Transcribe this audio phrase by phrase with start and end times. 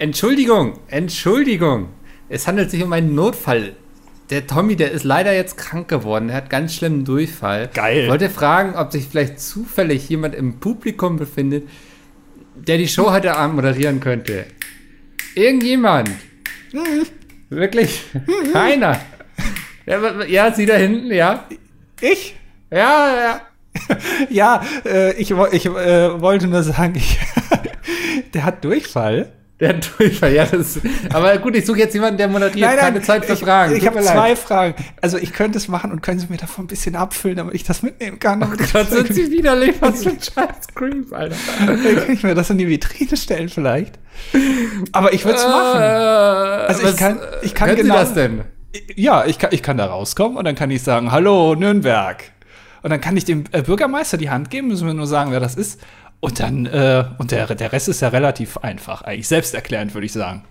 [0.00, 1.90] Entschuldigung, Entschuldigung.
[2.30, 3.74] Es handelt sich um einen Notfall.
[4.30, 6.30] Der Tommy, der ist leider jetzt krank geworden.
[6.30, 7.68] Er hat ganz schlimmen Durchfall.
[7.74, 8.04] Geil.
[8.04, 11.68] Ich wollte fragen, ob sich vielleicht zufällig jemand im Publikum befindet,
[12.54, 14.46] der die Show heute Abend moderieren könnte.
[15.34, 16.08] Irgendjemand.
[17.50, 18.02] Wirklich?
[18.54, 19.02] Keiner.
[19.84, 21.46] Ja, sie da hinten, ja.
[22.00, 22.36] Ich?
[22.70, 23.40] Ja, ja.
[24.30, 27.18] Ja, äh, ich, ich äh, wollte nur sagen, ich,
[28.32, 29.30] der hat Durchfall.
[29.60, 30.46] Der hat Durchfall, ja.
[30.46, 30.80] Das,
[31.12, 32.78] aber gut, ich suche jetzt jemanden, der moderiert.
[32.78, 33.74] Keine Zeit für ich, Fragen.
[33.76, 34.34] Ich Tut habe zwei.
[34.34, 34.74] Fragen.
[35.02, 37.64] Also ich könnte es machen und können Sie mir davon ein bisschen abfüllen, damit ich
[37.64, 38.40] das mitnehmen kann.
[38.58, 39.74] Ich, Gott, sind sie widerlich.
[39.80, 41.36] Was für ein scheiß Creep, Alter.
[41.66, 43.98] Dann kann ich mir das in die Vitrine stellen vielleicht.
[44.92, 45.80] Aber ich würde es machen.
[45.82, 48.40] Also ich kann- ich kann genau- Sie das denn?
[48.94, 52.22] Ja, ich kann, ich kann da rauskommen und dann kann ich sagen, hallo Nürnberg.
[52.82, 55.40] Und dann kann ich dem äh, Bürgermeister die Hand geben, müssen wir nur sagen, wer
[55.40, 55.80] das ist.
[56.20, 60.12] Und dann, äh, und der, der Rest ist ja relativ einfach, eigentlich selbsterklärend, würde ich
[60.12, 60.44] sagen.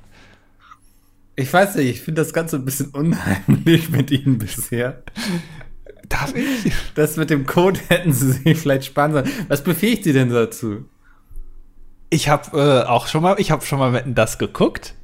[1.36, 5.04] Ich weiß nicht, ich finde das Ganze ein bisschen unheimlich mit Ihnen bisher.
[6.10, 6.74] Darf ich?
[6.96, 9.30] Das mit dem Code hätten Sie sich vielleicht sparen sollen.
[9.48, 10.90] Was befähigt Sie denn dazu?
[12.10, 14.96] Ich habe äh, auch schon mal, ich habe schon mal Wetten das geguckt.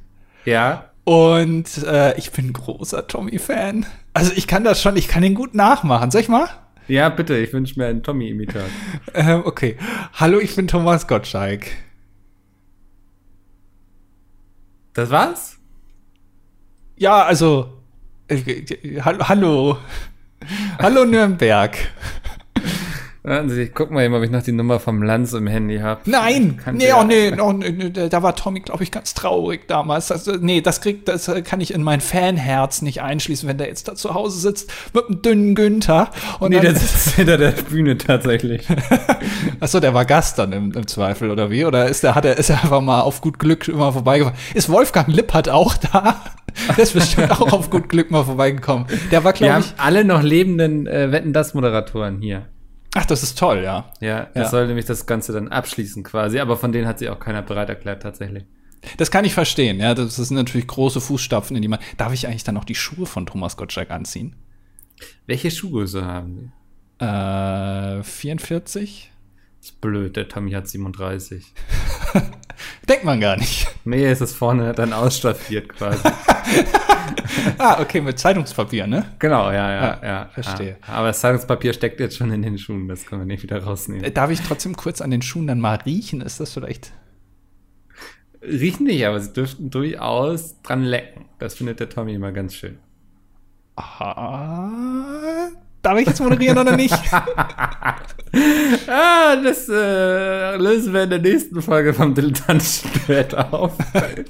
[0.44, 0.90] Ja?
[1.04, 3.86] Und äh, ich bin großer Tommy-Fan.
[4.12, 6.10] Also ich kann das schon, ich kann ihn gut nachmachen.
[6.10, 6.48] Soll ich mal?
[6.88, 8.70] Ja, bitte, ich wünsche mir einen Tommy-Imitat.
[9.14, 9.76] Ähm, okay.
[10.12, 11.68] Hallo, ich bin Thomas Gottschalk.
[14.92, 15.58] Das war's?
[16.96, 17.82] Ja, also.
[18.28, 19.78] Äh, hallo, hallo.
[20.78, 21.76] Hallo Nürnberg.
[23.26, 25.78] Warten Sie, ich guck mal eben, ob ich noch die Nummer vom Lanz im Handy
[25.78, 26.00] habe.
[26.04, 30.06] Nein, Kann nee, oh nee, oh, nee, da war Tommy, glaube ich, ganz traurig damals.
[30.06, 33.58] Das, äh, nee, das kriegt, das äh, kann ich in mein Fanherz nicht einschließen, wenn
[33.58, 36.12] der jetzt da zu Hause sitzt mit einem dünnen Günther.
[36.38, 38.64] Und Nee, der sitzt hinter der Bühne tatsächlich.
[39.60, 41.64] achso, der war Gast dann im, im Zweifel, oder wie?
[41.64, 44.38] Oder ist der, hat er, ist er einfach mal auf gut Glück immer vorbeigefahren?
[44.54, 46.22] Ist Wolfgang Lippert auch da?
[46.76, 48.86] Der ist bestimmt auch auf gut Glück mal vorbeigekommen.
[49.10, 49.74] Der war, Wir glaube haben ich.
[49.80, 52.46] alle noch lebenden äh, Wetten das Moderatoren hier.
[52.94, 53.92] Ach, das ist toll, ja.
[54.00, 54.48] Ja, das Ja.
[54.50, 57.68] soll nämlich das Ganze dann abschließen quasi, aber von denen hat sich auch keiner bereit
[57.68, 58.44] erklärt tatsächlich.
[58.98, 59.94] Das kann ich verstehen, ja.
[59.94, 61.80] Das sind natürlich große Fußstapfen, in die man.
[61.96, 64.36] Darf ich eigentlich dann noch die Schuhe von Thomas Gottschalk anziehen?
[65.26, 66.52] Welche Schuhgröße haben
[67.00, 67.04] die?
[67.04, 69.12] Äh, 44?
[69.60, 71.52] ist blöd, der Tommy hat 37.
[72.88, 73.66] Denkt man gar nicht.
[73.84, 75.98] Nee, ist es vorne dann ausstaffiert quasi.
[77.58, 79.04] ah, okay, mit Zeitungspapier, ne?
[79.18, 80.28] genau, ja, ja, Ah, ja.
[80.32, 80.76] verstehe.
[80.86, 80.94] Ja.
[80.94, 84.04] Aber das Zeitungspapier steckt jetzt schon in den Schuhen, das können wir nicht wieder rausnehmen.
[84.04, 86.20] Äh, Darf ich trotzdem kurz an den Schuhen dann mal riechen?
[86.20, 86.92] Ist das vielleicht.
[88.42, 91.26] Riechen nicht, aber sie dürften durchaus dran lecken.
[91.38, 92.78] Das findet der Tommy immer ganz schön.
[93.76, 95.48] Ah,
[95.86, 96.94] darf ich jetzt moderieren oder nicht?
[98.86, 103.72] Ah, das äh, lösen wir in der nächsten Folge vom Dilettantischen Duett auf.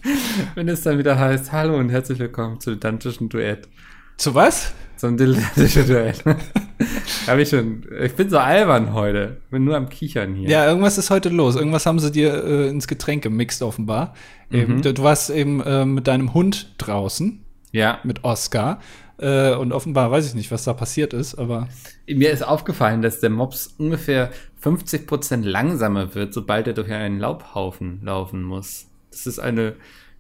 [0.55, 3.69] Wenn es dann wieder heißt, hallo und herzlich willkommen zu Dilettantischen Duett.
[4.17, 4.75] Zu was?
[4.97, 6.23] Zum Dilettantischen Duett.
[7.27, 7.85] Hab ich schon.
[8.01, 9.39] Ich bin so albern heute.
[9.51, 10.51] Bin nur am Kichern hier.
[10.51, 11.57] Ja, irgendwas ist heute los.
[11.57, 14.15] Irgendwas haben sie dir äh, ins Getränk gemixt, offenbar.
[14.53, 17.99] Eben, du, du warst eben äh, mit deinem Hund draußen, ja.
[18.05, 18.79] mit Oscar.
[19.19, 21.69] Äh, und offenbar weiß ich nicht, was da passiert ist, aber.
[22.07, 24.31] Mir ist aufgefallen, dass der Mops ungefähr
[24.63, 28.87] 50% langsamer wird, sobald er durch einen Laubhaufen laufen muss.
[29.11, 29.75] Das ist eine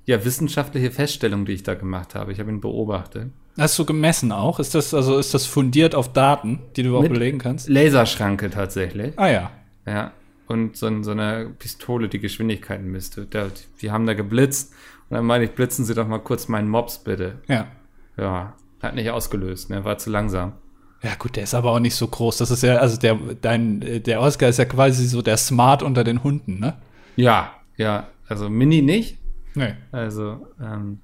[0.07, 2.33] ja, wissenschaftliche Feststellung, die ich da gemacht habe.
[2.33, 3.31] Ich habe ihn beobachtet.
[3.59, 4.61] Hast du gemessen auch?
[4.61, 7.69] Ist das, also ist das fundiert auf Daten, die du auch Mit- belegen kannst?
[7.69, 9.19] Laserschranke tatsächlich.
[9.19, 9.51] Ah ja.
[9.87, 10.13] Ja.
[10.47, 13.21] Und so, so eine Pistole, die Geschwindigkeiten misst.
[13.31, 13.49] Da,
[13.83, 14.73] die haben da geblitzt.
[15.09, 17.39] Und dann meine ich, blitzen Sie doch mal kurz meinen Mops, bitte.
[17.49, 17.67] Ja.
[18.17, 18.55] Ja.
[18.87, 19.85] Hat nicht ausgelöst, ne?
[19.85, 20.53] War zu langsam.
[21.03, 22.39] Ja, gut, der ist aber auch nicht so groß.
[22.39, 26.05] Das ist ja, also der, dein, der Oscar ist ja quasi so der Smart unter
[26.05, 26.75] den Hunden, ne?
[27.17, 28.07] Ja, ja.
[28.29, 29.19] Also Mini nicht.
[29.55, 29.75] Nee.
[29.93, 31.01] Also, ähm.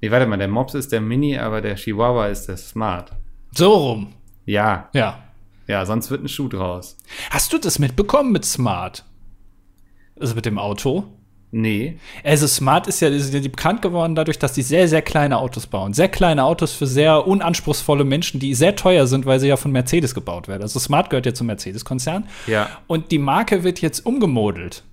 [0.00, 3.12] Nee, warte mal, der Mops ist der Mini, aber der Chihuahua ist der Smart.
[3.52, 4.12] So rum.
[4.44, 5.22] Ja, Ja.
[5.66, 6.96] ja, sonst wird ein Schuh draus.
[7.30, 9.04] Hast du das mitbekommen mit Smart?
[10.18, 11.04] Also mit dem Auto?
[11.52, 11.98] Nee.
[12.22, 15.66] Also Smart ist ja, ist ja bekannt geworden dadurch, dass die sehr, sehr kleine Autos
[15.66, 15.92] bauen.
[15.94, 19.72] Sehr kleine Autos für sehr unanspruchsvolle Menschen, die sehr teuer sind, weil sie ja von
[19.72, 20.62] Mercedes gebaut werden.
[20.62, 22.28] Also Smart gehört ja zum Mercedes-Konzern.
[22.46, 22.68] Ja.
[22.86, 24.84] Und die Marke wird jetzt umgemodelt.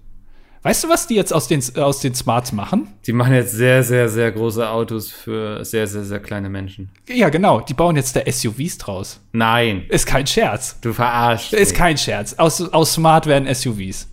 [0.64, 2.88] Weißt du, was die jetzt aus den, aus den Smarts machen?
[3.06, 6.90] Die machen jetzt sehr, sehr, sehr große Autos für sehr, sehr, sehr kleine Menschen.
[7.08, 7.62] Ja, genau.
[7.62, 9.22] Die bauen jetzt da SUVs draus.
[9.32, 10.78] Nein, Ist kein Scherz.
[10.82, 11.54] du verarschst.
[11.54, 11.78] Ist mich.
[11.78, 12.34] kein Scherz.
[12.34, 14.10] Aus, aus Smart werden SUVs.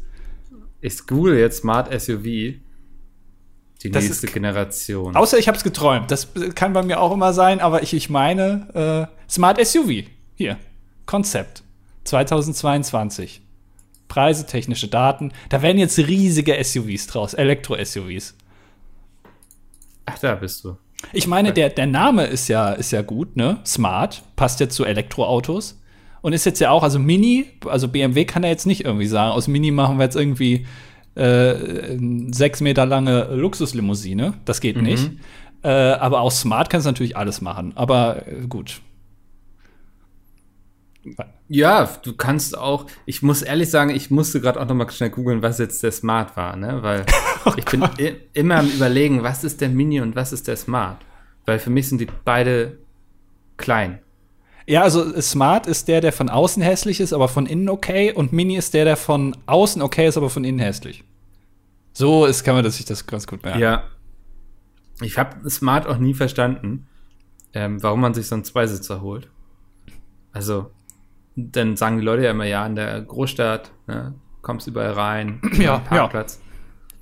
[0.87, 2.23] Ich google jetzt Smart SUV.
[2.25, 2.61] Die
[3.91, 5.17] Das nächste ist- Generation.
[5.17, 6.11] Außer ich habe es geträumt.
[6.11, 10.05] Das kann bei mir auch immer sein, aber ich, ich meine äh, Smart SUV.
[10.35, 10.59] Hier.
[11.07, 11.63] Konzept.
[12.05, 13.41] 2022.
[14.09, 15.33] Preise, technische Daten.
[15.49, 17.33] Da werden jetzt riesige SUVs draus.
[17.33, 18.35] Elektro-SUVs.
[20.05, 20.77] Ach, da bist du.
[21.15, 23.61] Ich meine, der, der Name ist ja, ist ja gut, ne?
[23.65, 25.81] Smart, passt jetzt zu Elektroautos.
[26.25, 29.33] Und ist jetzt ja auch, also Mini, also BMW kann er jetzt nicht irgendwie sagen,
[29.33, 30.67] aus Mini machen wir jetzt irgendwie
[31.17, 31.99] äh,
[32.33, 34.33] sechs Meter lange Luxuslimousine.
[34.47, 34.83] Das geht Mhm.
[34.85, 35.11] nicht.
[35.63, 37.73] Äh, aber aus Smart kannst du natürlich alles machen.
[37.75, 38.81] Aber äh, gut.
[41.49, 45.11] Ja, du kannst auch, ich muss ehrlich sagen, ich musste gerade auch noch mal schnell
[45.11, 46.79] googeln, was jetzt der Smart war, ne?
[46.83, 47.05] Weil
[47.45, 47.85] Oh ich bin
[48.33, 51.05] immer am überlegen, was ist der Mini und was ist der Smart?
[51.45, 52.79] Weil für mich sind die beide
[53.59, 53.99] klein.
[54.67, 58.13] Ja, also Smart ist der, der von außen hässlich ist, aber von innen okay.
[58.13, 61.05] Und Mini ist der, der von außen okay ist, aber von innen hässlich.
[61.93, 63.61] So ist, kann man das, sich das ganz gut merken.
[63.61, 63.85] Ja.
[65.01, 66.87] Ich habe Smart auch nie verstanden,
[67.53, 69.29] ähm, warum man sich so einen Zweisitzer holt.
[70.33, 70.71] Also,
[71.37, 75.79] dann sagen die Leute ja immer, ja, in der Großstadt, ne, kommst überall rein, Ja,
[75.79, 76.41] Parkplatz.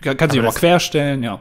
[0.02, 1.40] Kann, kann sich Aber querstellen, ja.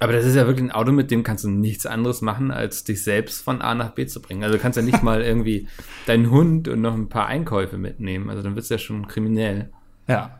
[0.00, 2.84] Aber das ist ja wirklich ein Auto, mit dem kannst du nichts anderes machen, als
[2.84, 4.42] dich selbst von A nach B zu bringen.
[4.42, 5.68] Also du kannst ja nicht mal irgendwie
[6.06, 8.30] deinen Hund und noch ein paar Einkäufe mitnehmen.
[8.30, 9.70] Also dann wird's ja schon kriminell.
[10.08, 10.38] Ja.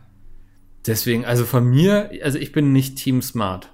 [0.87, 3.71] Deswegen, also von mir, also ich bin nicht Team Smart.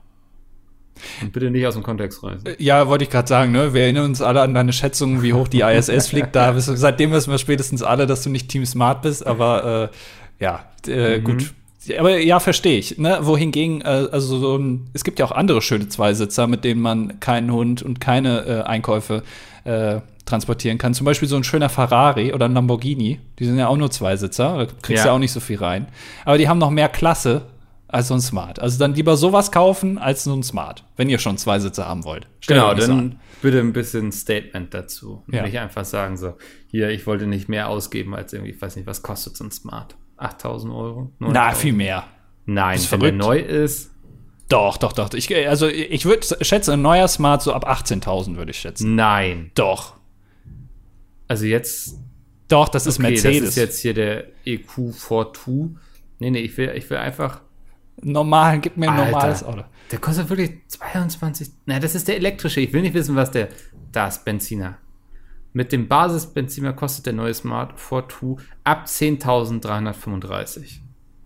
[1.23, 2.57] Und bitte nicht aus dem Kontext reißen.
[2.59, 3.75] Ja, wollte ich gerade sagen, ne?
[3.75, 6.35] Wir erinnern uns alle an deine Schätzungen, wie hoch die ISS fliegt.
[6.35, 10.45] Da wissen, seitdem wissen wir spätestens alle, dass du nicht Team Smart bist, aber äh,
[10.45, 11.53] ja, äh, gut.
[11.99, 12.99] Aber ja, verstehe ich.
[12.99, 13.19] Ne?
[13.23, 17.21] Wohingegen, äh, also so ein, es gibt ja auch andere schöne Zweisitzer, mit denen man
[17.21, 19.23] keinen Hund und keine äh, Einkäufe
[19.65, 20.95] äh, transportieren kann.
[20.95, 23.21] Zum Beispiel so ein schöner Ferrari oder ein Lamborghini.
[23.39, 25.07] Die sind ja auch nur Zweisitzer, da kriegst du Ja.
[25.07, 25.87] ja auch nicht so viel rein.
[26.25, 27.43] Aber die haben noch mehr Klasse
[27.89, 28.59] als so ein Smart.
[28.59, 32.27] Also dann lieber sowas kaufen als so ein Smart, wenn ihr schon Zweisitzer haben wollt.
[32.41, 35.23] Stellt Genau, nicht so dann bitte ein bisschen Statement dazu.
[35.31, 35.43] Ja.
[35.45, 36.35] nicht einfach sagen so,
[36.71, 39.53] hier, ich wollte nicht mehr ausgeben als irgendwie, ich weiß nicht, was kostet so ein
[39.53, 39.95] Smart?
[40.17, 41.13] 8000 Euro?
[41.19, 41.57] Na, 9000?
[41.63, 42.05] viel mehr.
[42.47, 43.19] Nein, wenn der verrückt.
[43.19, 43.91] neu ist,
[44.49, 45.13] Doch, doch, doch.
[45.15, 48.95] Ich, also ich würde schätzen, ein neuer Smart so ab 18.000 würde ich schätzen.
[48.95, 49.51] nein.
[49.55, 49.95] Doch.
[51.29, 51.97] Also jetzt
[52.49, 53.41] Doch, das ist Okay, Mercedes.
[53.41, 55.71] das ist jetzt hier der E EQ42.
[56.21, 57.41] Nee, nee, ich will, ich will einfach.
[58.03, 59.11] Normal, gib mir ein Alter.
[59.11, 59.65] normales Auto.
[59.91, 61.49] Der kostet wirklich 22.
[61.67, 62.61] Na, das ist der elektrische.
[62.61, 63.49] Ich will nicht wissen, was der.
[63.91, 64.79] Da ist Benziner.
[65.57, 70.81] Mit dem Basisbenziner kostet der neue Smart 42 ab 10.335.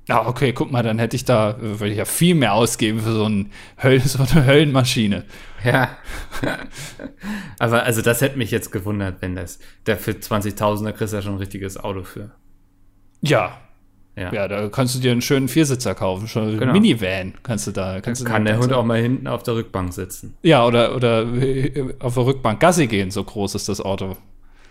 [0.07, 3.01] Ja, okay, guck mal, dann hätte ich da, äh, würde ich ja viel mehr ausgeben
[3.01, 3.51] für so, ein
[3.83, 5.25] Höll, so eine Höllenmaschine.
[5.65, 5.99] Ja.
[7.59, 9.59] Aber also das hätte mich jetzt gewundert, wenn das.
[9.87, 12.31] Der für 20.000, da kriegst du ja schon ein richtiges Auto für.
[13.23, 13.59] Ja.
[14.21, 14.33] Ja.
[14.35, 16.29] Ja, da kannst du dir einen schönen Viersitzer kaufen.
[16.29, 16.73] Schon Genau.
[16.73, 18.01] Minivan kannst du da.
[18.03, 20.35] Kannst du Kann der Hund auch mal hinten auf der Rückbank sitzen.
[20.43, 21.27] Ja, oder, oder
[22.01, 24.17] auf der Rückbank Gassi gehen, so groß ist das Auto.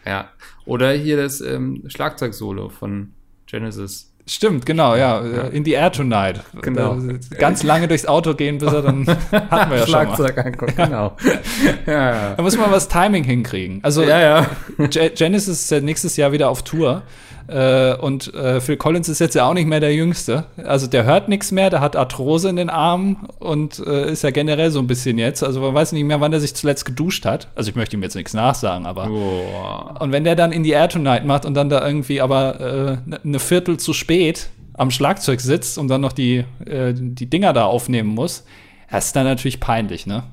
[0.06, 0.30] Ja.
[0.66, 3.10] Oder hier das ähm, Schlagzeugsolo von
[3.48, 4.06] Genesis.
[4.28, 5.20] Stimmt, genau, ja.
[5.26, 6.42] äh, In the Air Tonight.
[6.62, 6.98] Genau.
[7.40, 10.16] Ganz lange durchs Auto gehen, bis er dann hatten wir ja schon mal.
[10.16, 11.18] Schlagzeug angucken, genau.
[11.88, 13.80] ja, Da muss man was Timing hinkriegen.
[13.82, 14.20] Also ja.
[14.20, 14.50] ja.
[14.78, 17.02] Ge- Genesis ist ja nächstes Jahr wieder auf Tour.
[17.50, 20.46] Äh, und äh, Phil Collins ist jetzt ja auch nicht mehr der Jüngste.
[20.64, 24.30] Also der hört nichts mehr, der hat Arthrose in den Armen und äh, ist ja
[24.30, 25.44] generell so ein bisschen jetzt.
[25.44, 27.48] Also man weiß nicht mehr, wann er sich zuletzt geduscht hat.
[27.56, 29.08] Also ich möchte ihm jetzt nichts nachsagen, aber.
[29.08, 29.96] Boah.
[30.00, 33.18] Und wenn der dann in die Air Tonight macht und dann da irgendwie aber äh,
[33.24, 37.66] eine Viertel zu spät am Schlagzeug sitzt und dann noch die, äh, die Dinger da
[37.66, 38.46] aufnehmen muss,
[38.92, 40.24] das ist dann natürlich peinlich, ne?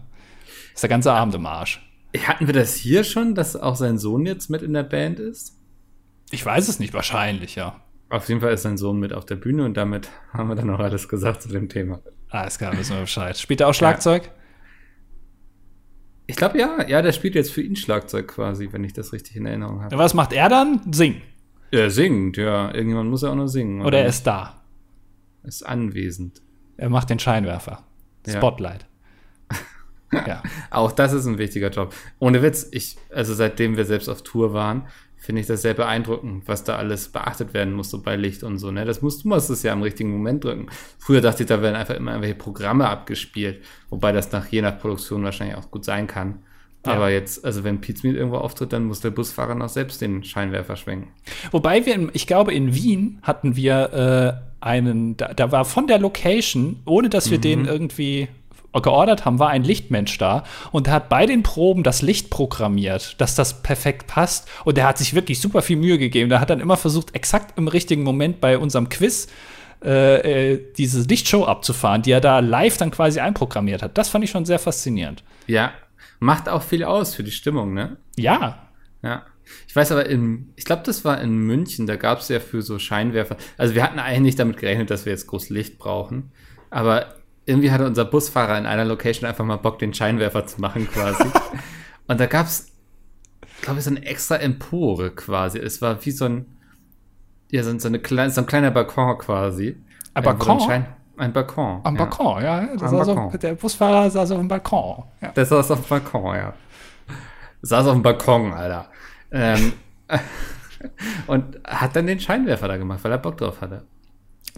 [0.74, 1.82] Ist der ganze Abend im Arsch.
[2.26, 5.55] Hatten wir das hier schon, dass auch sein Sohn jetzt mit in der Band ist?
[6.30, 7.80] Ich weiß es nicht, wahrscheinlich, ja.
[8.08, 10.70] Auf jeden Fall ist sein Sohn mit auf der Bühne und damit haben wir dann
[10.70, 12.00] auch alles gesagt zu dem Thema.
[12.28, 13.36] Alles klar, wissen wir Bescheid.
[13.38, 14.30] Spielt er auch Schlagzeug?
[16.28, 19.36] Ich glaube ja, ja, der spielt jetzt für ihn Schlagzeug quasi, wenn ich das richtig
[19.36, 19.96] in Erinnerung habe.
[19.96, 20.80] Was macht er dann?
[20.92, 21.22] Singen.
[21.70, 22.72] Er singt, ja.
[22.72, 23.82] Irgendjemand muss ja auch noch singen.
[23.82, 24.62] Oder er ist da.
[25.44, 26.42] ist anwesend.
[26.76, 27.84] Er macht den Scheinwerfer.
[28.26, 28.32] Ja.
[28.34, 28.86] Spotlight.
[30.12, 30.42] ja.
[30.70, 31.94] Auch das ist ein wichtiger Job.
[32.18, 36.46] Ohne Witz, ich, also seitdem wir selbst auf Tour waren, finde ich das sehr beeindruckend,
[36.46, 38.70] was da alles beachtet werden muss, so bei Licht und so.
[38.70, 38.84] Ne?
[38.84, 40.68] Das musst, du musst es ja im richtigen Moment drücken.
[40.98, 44.78] Früher dachte ich, da werden einfach immer irgendwelche Programme abgespielt, wobei das nach je nach
[44.78, 46.40] Produktion wahrscheinlich auch gut sein kann.
[46.86, 46.92] Ja.
[46.92, 50.76] Aber jetzt, also wenn Smith irgendwo auftritt, dann muss der Busfahrer noch selbst den Scheinwerfer
[50.76, 51.08] schwenken.
[51.50, 55.98] Wobei wir, ich glaube, in Wien hatten wir äh, einen, da, da war von der
[55.98, 58.28] Location, ohne dass wir den irgendwie
[58.82, 63.20] geordert haben, war ein Lichtmensch da und der hat bei den Proben das Licht programmiert,
[63.20, 64.48] dass das perfekt passt.
[64.64, 66.30] Und der hat sich wirklich super viel Mühe gegeben.
[66.30, 69.28] Der hat dann immer versucht, exakt im richtigen Moment bei unserem Quiz
[69.84, 73.98] äh, äh, diese Lichtshow abzufahren, die er da live dann quasi einprogrammiert hat.
[73.98, 75.22] Das fand ich schon sehr faszinierend.
[75.46, 75.72] Ja,
[76.18, 77.96] macht auch viel aus für die Stimmung, ne?
[78.16, 78.66] Ja,
[79.02, 79.24] Ja.
[79.68, 82.62] Ich weiß aber, in, ich glaube, das war in München, da gab es ja für
[82.62, 83.36] so Scheinwerfer.
[83.56, 86.32] Also wir hatten eigentlich nicht damit gerechnet, dass wir jetzt groß Licht brauchen.
[86.70, 87.14] Aber
[87.46, 91.24] irgendwie hatte unser Busfahrer in einer Location einfach mal Bock, den Scheinwerfer zu machen quasi.
[92.08, 92.72] und da gab's,
[93.62, 95.58] glaube ich, so eine extra Empore quasi.
[95.58, 96.46] Es war wie so ein,
[97.50, 99.76] ja, so, so, eine kleine, so ein kleiner Balkon quasi.
[100.12, 100.60] Ein wo so Balkon?
[100.60, 100.86] Schein-
[101.16, 101.80] Ein Balkon.
[101.84, 102.04] Am ja.
[102.04, 102.66] Balkon, ja.
[102.74, 103.18] Das Am Balkon.
[103.18, 105.04] Auf, der Busfahrer saß auf dem Balkon.
[105.20, 105.28] Ja.
[105.28, 106.54] Der saß auf dem Balkon, ja.
[107.62, 108.90] Saß auf dem Balkon, Alter.
[109.30, 109.72] Ähm,
[111.28, 113.84] und hat dann den Scheinwerfer da gemacht, weil er Bock drauf hatte.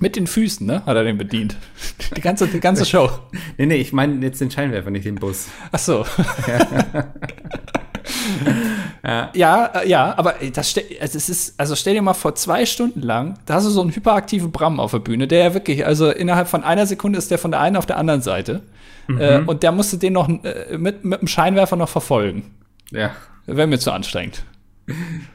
[0.01, 0.83] Mit den Füßen, ne?
[0.87, 1.57] Hat er den bedient.
[2.17, 3.11] Die ganze, die ganze Show.
[3.57, 5.49] Nee, nee, ich meine jetzt den Scheinwerfer, nicht den Bus.
[5.73, 6.07] Ach so.
[9.35, 12.35] ja, äh, ja, aber ey, das stell, also es ist, also stell dir mal vor,
[12.37, 15.55] zwei Stunden lang, da hast du so einen hyperaktiven Bram auf der Bühne, der ja
[15.55, 18.63] wirklich, also innerhalb von einer Sekunde ist der von der einen auf der anderen Seite.
[19.09, 22.55] Äh, und der musste den noch äh, mit, mit dem Scheinwerfer noch verfolgen.
[22.91, 23.13] Ja.
[23.47, 24.45] Wäre mir zu anstrengend.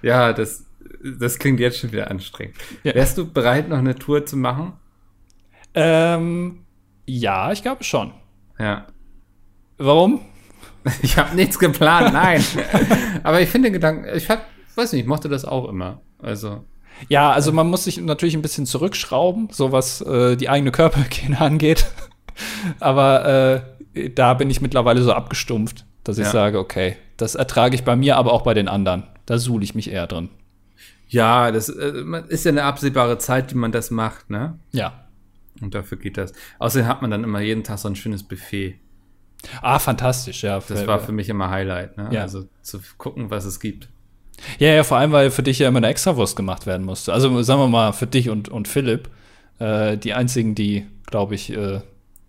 [0.01, 0.62] Ja, das,
[1.19, 2.55] das klingt jetzt schon wieder anstrengend.
[2.83, 2.95] Ja.
[2.95, 4.73] Wärst du bereit, noch eine Tour zu machen?
[5.73, 6.65] Ähm,
[7.05, 8.11] ja, ich glaube schon.
[8.59, 8.87] Ja.
[9.77, 10.21] Warum?
[11.01, 12.43] Ich habe nichts geplant, nein.
[13.23, 14.45] Aber ich finde den Gedanken, ich hab,
[14.75, 16.01] weiß nicht, ich mochte das auch immer.
[16.21, 16.65] Also,
[17.07, 21.39] Ja, also man muss sich natürlich ein bisschen zurückschrauben, so was äh, die eigene Körperhygiene
[21.39, 21.85] angeht.
[22.81, 23.63] Aber
[23.95, 26.31] äh, da bin ich mittlerweile so abgestumpft, dass ich Ja.
[26.31, 29.03] sage, okay, das ertrage ich bei mir, aber auch bei den anderen.
[29.25, 30.31] Da suhle ich mich eher drin.
[31.13, 34.59] Ja, das äh, ist ja eine absehbare Zeit, die man das macht, ne?
[34.71, 35.05] Ja.
[35.61, 36.33] Und dafür geht das.
[36.59, 38.79] Außerdem hat man dann immer jeden Tag so ein schönes Buffet.
[39.61, 40.59] Ah, fantastisch, ja.
[40.59, 42.09] Das war für mich immer Highlight, ne?
[42.11, 42.21] Ja.
[42.21, 43.89] Also zu gucken, was es gibt.
[44.59, 47.13] ja, ja, vor allem, weil für dich ja immer eine Extrawurst gemacht werden musste.
[47.13, 49.09] Also sagen wir mal, für dich und, und Philipp,
[49.59, 51.81] äh, die einzigen, die, glaube ich, äh,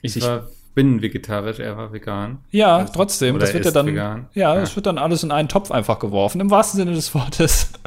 [0.02, 2.38] Ich sich- war, bin vegetarisch, er war vegan.
[2.50, 3.38] Ja, Also- trotzdem.
[3.38, 4.28] Das wird ja dann, vegan.
[4.34, 4.60] ja, Ja.
[4.60, 7.72] das wird dann alles in einen Topf einfach geworfen, im wahrsten Sinne des Wortes.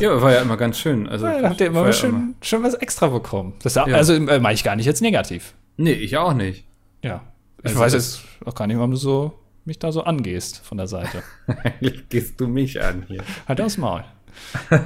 [0.00, 1.08] Ja, war ja immer ganz schön.
[1.08, 3.54] Also, Ja, da habt ihr immer war ja schön, schön was extra bekommen.
[3.62, 3.84] Das, Ja.
[3.84, 5.54] Also äh, meine ich gar nicht jetzt negativ.
[5.78, 6.66] Nee, ich auch nicht.
[7.02, 7.22] Ja.
[7.62, 9.32] Ich Also weiß jetzt auch gar nicht, warum du so
[9.64, 11.22] mich da so angehst von der Seite.
[11.64, 13.22] Eigentlich gehst du mich an hier.
[13.48, 14.04] halt aus Maul.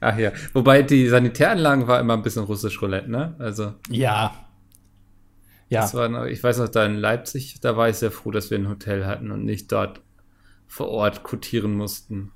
[0.00, 0.32] Ach ja.
[0.52, 3.34] Wobei die Sanitäranlagen war immer ein bisschen russisch Roulette, ne?
[3.38, 4.32] Also, Ja.
[5.68, 5.80] Ja.
[5.82, 8.50] das war noch, ich weiß noch, da in Leipzig, da war ich sehr froh, dass
[8.50, 10.00] wir ein Hotel hatten und nicht dort
[10.66, 12.32] vor Ort kotieren mussten.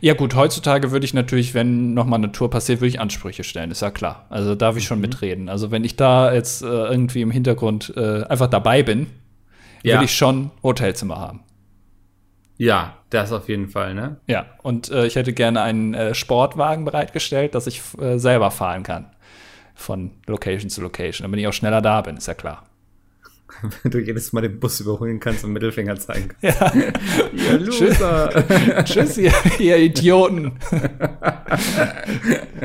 [0.00, 3.70] Ja, gut, heutzutage würde ich natürlich, wenn nochmal eine Tour passiert, würde ich Ansprüche stellen,
[3.70, 4.26] ist ja klar.
[4.30, 4.86] Also darf ich Mhm.
[4.88, 5.48] schon mitreden.
[5.50, 9.08] Also wenn ich da jetzt äh, irgendwie im Hintergrund äh, einfach dabei bin,
[9.82, 9.98] Ja.
[9.98, 11.40] will ich schon Hotelzimmer haben.
[12.56, 14.16] Ja, das auf jeden Fall, ne?
[14.26, 18.82] Ja, und äh, ich hätte gerne einen äh, Sportwagen bereitgestellt, dass ich äh, selber fahren
[18.82, 19.06] kann.
[19.80, 22.64] Von Location zu Location, damit ich auch schneller da bin, ist ja klar.
[23.82, 26.60] Wenn du jedes Mal den Bus überholen kannst und Mittelfinger zeigen kannst.
[26.60, 26.72] Ja.
[27.32, 28.44] Ihr Loser!
[28.84, 30.58] Tschüss, ihr, ihr Idioten.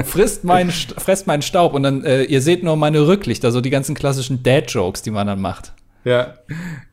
[0.03, 3.61] Frisst meinen, St- fresst meinen Staub und dann, äh, ihr seht nur meine Rücklichter, so
[3.61, 5.73] die ganzen klassischen Dad-Jokes, die man dann macht.
[6.03, 6.33] Ja.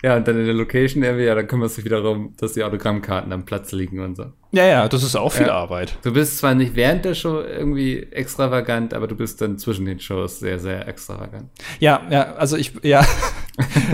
[0.02, 2.52] Ja, und dann in der Location irgendwie, ja, dann kümmerst du dich wieder darum, dass
[2.52, 4.26] die Autogrammkarten am Platz liegen und so.
[4.52, 5.54] Ja, ja, das ist auch viel Ja.
[5.54, 5.96] Arbeit.
[6.02, 10.00] Du bist zwar nicht während der Show irgendwie extravagant, aber du bist dann zwischen den
[10.00, 11.50] Shows sehr, sehr extravagant.
[11.78, 13.04] Ja, ja, also ich, ja.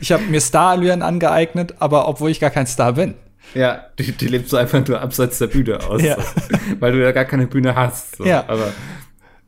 [0.00, 3.14] ich habe mir Starallüren angeeignet, aber obwohl ich gar kein Star bin.
[3.54, 6.02] Ja, die, die lebst du einfach nur abseits der Bühne aus.
[6.02, 6.16] Ja.
[6.20, 6.56] So.
[6.78, 8.16] Weil du ja gar keine Bühne hast.
[8.16, 8.24] So.
[8.24, 8.44] Ja.
[8.46, 8.72] Aber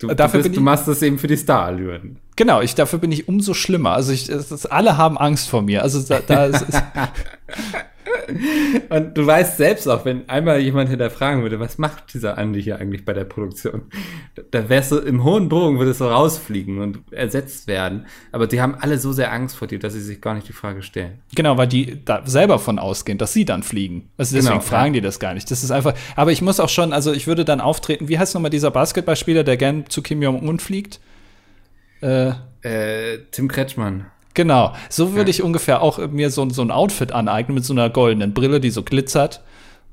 [0.03, 2.17] du, du, Dafür bist, bin du ich- machst das eben für die Starallüren.
[2.37, 3.93] Genau, ich, dafür bin ich umso schlimmer.
[3.93, 5.83] Also ich, es ist, alle haben Angst vor mir.
[5.83, 6.83] Also da, da ist, ist,
[8.89, 12.79] Und du weißt selbst auch, wenn einmal jemand hinterfragen würde, was macht dieser Andi hier
[12.79, 13.83] eigentlich bei der Produktion?
[14.51, 18.07] Da- wärst du im hohen Bogen, würdest du rausfliegen und ersetzt werden.
[18.31, 20.53] Aber die haben alle so sehr Angst vor dir, dass sie sich gar nicht die
[20.53, 21.19] Frage stellen.
[21.35, 24.11] genau, weil die da selber von ausgehen, dass sie dann fliegen.
[24.17, 25.01] Also deswegen Genau, fragen ja.
[25.01, 25.51] die das gar nicht.
[25.51, 28.35] Das ist einfach, aber ich muss auch schon, also ich würde dann auftreten, wie heißt
[28.35, 31.01] nochmal dieser Basketballspieler, der gern zu Kim Jong-un fliegt?
[32.01, 32.33] Äh,
[32.63, 34.07] Äh, Tim Kretschmann.
[34.35, 37.91] Genau, so würde ich ungefähr auch mir so, so ein Outfit aneignen mit so einer
[37.91, 39.43] goldenen Brille, die so glitzert.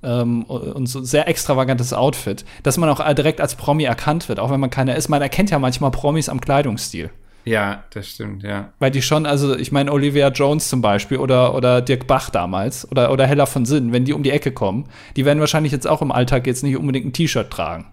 [0.02, 4.40] Ähm, und so ein sehr extravagantes Outfit, dass man auch direkt als Promi erkannt wird,
[4.40, 5.10] auch wenn man keiner ist.
[5.10, 7.10] Man erkennt ja manchmal Promis am Kleidungsstil.
[7.46, 8.74] Ja, das stimmt, ja.
[8.80, 12.90] Weil die schon, also ich meine, Olivia Jones zum Beispiel oder, oder Dirk Bach damals
[12.92, 15.88] oder, oder Hella von Sinn, wenn die um die Ecke kommen, die werden wahrscheinlich jetzt
[15.88, 17.88] auch im Alltag jetzt nicht unbedingt ein T-Shirt tragen.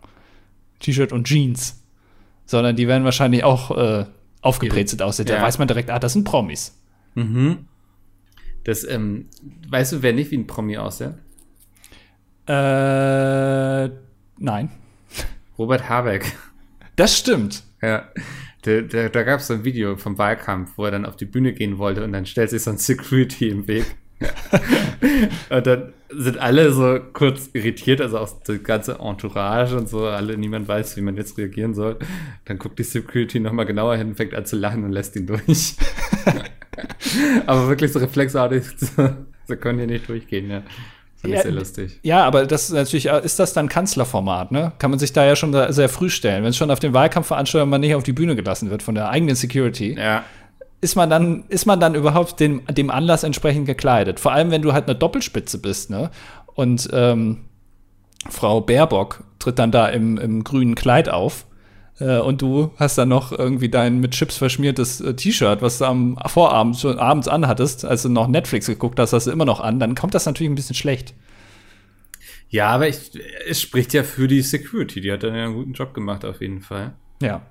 [0.80, 1.82] T-Shirt und Jeans.
[2.44, 4.04] Sondern die werden wahrscheinlich auch äh,
[4.46, 5.26] aufgebrezelt aussehen.
[5.26, 5.42] Da Ja.
[5.42, 6.78] weiß man direkt, ah, das sind Promis.
[7.14, 7.66] Mhm.
[8.64, 9.28] Das, ähm,
[9.68, 11.14] weißt du, wer nicht wie ein Promi aussieht?
[12.48, 13.88] Äh,
[14.38, 14.70] nein.
[15.58, 16.36] Robert Habeck.
[16.96, 17.62] Das stimmt.
[17.82, 18.08] Ja.
[18.62, 21.24] Da, da, da gab es so ein Video vom Wahlkampf, wo er dann auf die
[21.24, 23.84] Bühne gehen wollte und dann stellt sich so ein Security im Weg.
[25.50, 30.36] und dann sind alle so kurz irritiert, also auch die ganze Entourage und so, alle,
[30.36, 31.96] niemand weiß, wie man jetzt reagieren soll.
[32.44, 35.74] Dann guckt die Security nochmal genauer hin, fängt an zu lachen und lässt ihn durch.
[37.46, 39.10] aber wirklich so reflexartig, so,
[39.46, 40.62] so können hier nicht durchgehen, ja.
[41.16, 42.00] Fand ich Ja, sehr lustig.
[42.02, 44.72] Ja, aber das ist natürlich, äh, ist das dann Kanzlerformat, ne?
[44.78, 46.42] Kann man sich da ja schon sehr früh stellen.
[46.42, 49.08] Wenn es schon auf den Wahlkampfveranstaltungen man nicht auf die Bühne gelassen wird von der
[49.08, 50.24] eigenen Security, Ja.
[50.80, 54.20] Ist man dann, ist man dann überhaupt dem, dem Anlass entsprechend gekleidet?
[54.20, 56.10] Vor allem, wenn du halt eine Doppelspitze bist, ne?
[56.54, 57.44] Und ähm,
[58.28, 61.46] Frau Baerbock tritt dann da im, im grünen Kleid auf.
[61.98, 65.84] Äh, und du hast dann noch irgendwie dein mit Chips verschmiertes äh, T-Shirt, was du
[65.86, 69.60] am Vorabend schon abends anhattest, als du noch Netflix geguckt hast, hast du immer noch
[69.60, 71.14] an, dann kommt das natürlich ein bisschen schlecht.
[72.48, 73.10] Ja, aber ich,
[73.48, 75.00] es spricht ja für die Security.
[75.00, 76.94] Die hat dann ja einen guten Job gemacht, auf jeden Fall.
[77.20, 77.42] Ja.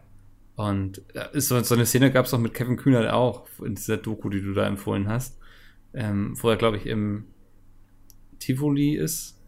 [0.55, 3.97] Und äh, so, so eine Szene gab es auch mit Kevin Kühnert auch, in dieser
[3.97, 5.37] Doku, die du da empfohlen hast.
[5.93, 7.25] Ähm, wo er, glaube ich, im
[8.39, 9.39] Tivoli ist,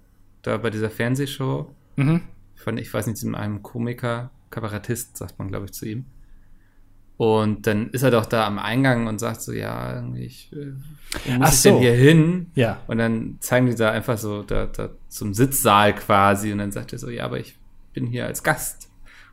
[0.42, 1.74] da bei dieser Fernsehshow.
[1.96, 2.22] Mhm.
[2.56, 6.06] Von, ich weiß nicht, in einem Komiker, Kabarettist, sagt man, glaube ich, zu ihm.
[7.18, 10.66] Und dann ist er doch da am Eingang und sagt so, ja, ich, äh,
[11.32, 11.80] muss Ach ich denn so.
[11.80, 12.52] hier hin?
[12.54, 12.80] Ja.
[12.86, 16.94] Und dann zeigen die da einfach so da, da zum Sitzsaal quasi und dann sagt
[16.94, 17.58] er so, ja, aber ich
[17.94, 18.87] bin hier als Gast.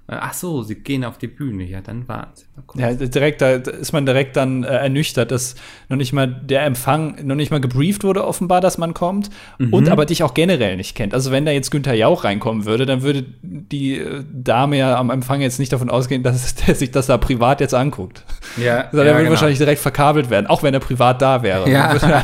[0.07, 1.65] Dann, Ach so, sie gehen auf die Bühne.
[1.65, 2.81] Ja, dann warten sie.
[2.81, 5.55] Ja, direkt, da ist man direkt dann äh, ernüchtert, dass
[5.89, 9.89] noch nicht mal der Empfang, noch nicht mal gebrieft wurde, offenbar, dass man kommt und
[9.89, 11.15] aber dich auch generell nicht kennt.
[11.15, 15.11] Also wenn da jetzt Günther Jauch reinkommen würde, dann würde die äh, Dame ja am
[15.11, 18.25] Empfang jetzt nicht davon ausgehen, dass der sich das da privat jetzt anguckt.
[18.57, 19.31] Ja, Also der ja, würde genau.
[19.31, 21.69] wahrscheinlich direkt verkabelt werden, auch wenn er privat da wäre.
[21.69, 21.89] Ja.
[21.89, 22.23] Einfach-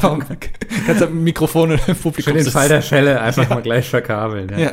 [0.86, 2.50] Kannst du mit dem Mikrofon im Publikum Für den.
[2.50, 4.48] Fall der Fälle einfach mal gleich verkabeln.
[4.50, 4.58] Ja.
[4.58, 4.72] Ja.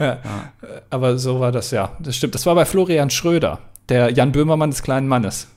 [0.00, 0.18] ja.
[0.90, 1.96] Aber so war das ja.
[2.00, 2.34] Das stimmt.
[2.34, 5.48] Das war bei Florian Schröder, der Jan Böhmermann des kleinen Mannes.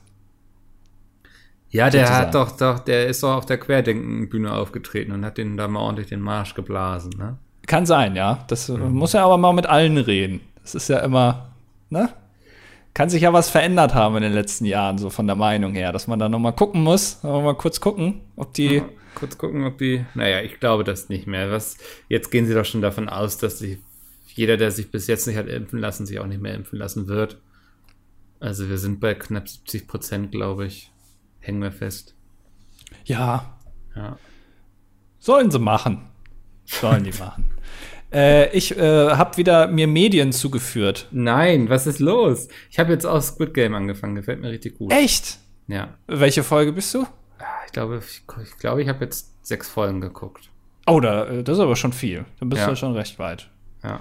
[1.70, 2.26] Ja, der sozusagen.
[2.26, 5.80] hat doch, doch, der ist doch auf der Querdenken-Bühne aufgetreten und hat den da mal
[5.80, 7.36] ordentlich den Marsch geblasen, ne?
[7.66, 8.44] Kann sein, ja.
[8.46, 10.40] Das äh, muss ja aber mal mit allen reden.
[10.62, 11.48] Das ist ja immer,
[11.90, 12.10] ne?
[12.96, 15.92] Kann sich ja was verändert haben in den letzten Jahren, so von der Meinung her,
[15.92, 18.80] dass man da noch mal gucken muss, mal kurz gucken, ob die.
[18.80, 20.06] Mal Kurz gucken, ob die.
[20.14, 21.50] Naja, ich glaube das nicht mehr.
[21.50, 21.76] Was,
[22.08, 23.78] jetzt gehen sie doch schon davon aus, dass sich
[24.28, 27.06] jeder, der sich bis jetzt nicht hat impfen lassen, sich auch nicht mehr impfen lassen
[27.06, 27.36] wird.
[28.40, 30.90] Also wir sind bei knapp 70 Prozent, glaube ich.
[31.40, 32.14] Hängen wir fest.
[33.04, 33.58] Ja,
[33.94, 34.16] Ja.
[35.18, 36.08] sollen sie machen.
[36.64, 37.50] Sollen die machen.
[38.12, 41.08] Äh, ich äh, habe wieder mir Medien zugeführt.
[41.10, 42.48] Nein, was ist los?
[42.70, 44.92] Ich habe jetzt auch Squid Game angefangen, gefällt mir richtig gut.
[44.92, 45.38] Echt?
[45.68, 45.94] Ja.
[46.06, 47.02] Welche Folge bist du?
[47.38, 50.50] Ah, Ich glaube, ich, ich, glaube, ich habe jetzt sechs Folgen geguckt.
[50.86, 52.24] Oh, da, äh, das ist aber schon viel.
[52.38, 52.68] Dann bist Ja.
[52.70, 53.50] du schon recht weit.
[53.82, 54.00] Ja.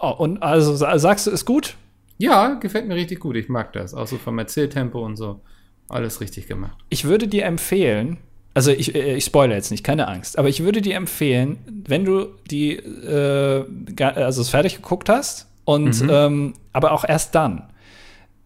[0.00, 1.76] Oh, und also sa- sagst du, ist gut?
[2.18, 3.34] Ja, gefällt mir richtig gut.
[3.36, 3.92] Ich mag das.
[3.94, 5.40] Auch so vom Erzähltempo und so.
[5.88, 6.78] Alles richtig gemacht.
[6.88, 8.18] Ich würde dir empfehlen,
[8.54, 12.04] also ich, äh, ich spoilere jetzt nicht, keine Angst, aber ich würde dir empfehlen, wenn
[12.04, 13.64] du die, äh,
[13.98, 17.68] also es fertig geguckt hast und ähm, aber auch erst dann,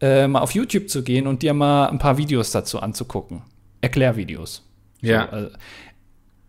[0.01, 3.43] äh, mal auf YouTube zu gehen und dir mal ein paar Videos dazu anzugucken.
[3.81, 4.65] Erklärvideos.
[5.01, 5.29] Ja.
[5.31, 5.51] So, also,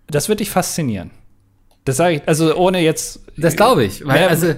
[0.08, 1.12] das wird dich faszinieren.
[1.86, 3.22] Das sage ich, also ohne jetzt.
[3.38, 4.06] Das glaube ich.
[4.06, 4.54] Weil, Ja, also,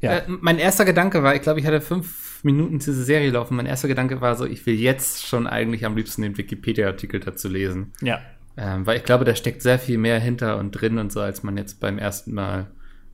[0.00, 0.18] ja.
[0.18, 3.56] äh, mein erster Gedanke war, ich glaube, ich hatte fünf Minuten diese Serie laufen.
[3.56, 7.48] Mein erster Gedanke war so, ich will jetzt schon eigentlich am liebsten den Wikipedia-Artikel dazu
[7.48, 7.92] lesen.
[8.02, 8.20] Ja.
[8.56, 11.42] Ähm, weil ich glaube, da steckt sehr viel mehr hinter und drin und so, als
[11.42, 12.66] man jetzt beim ersten Mal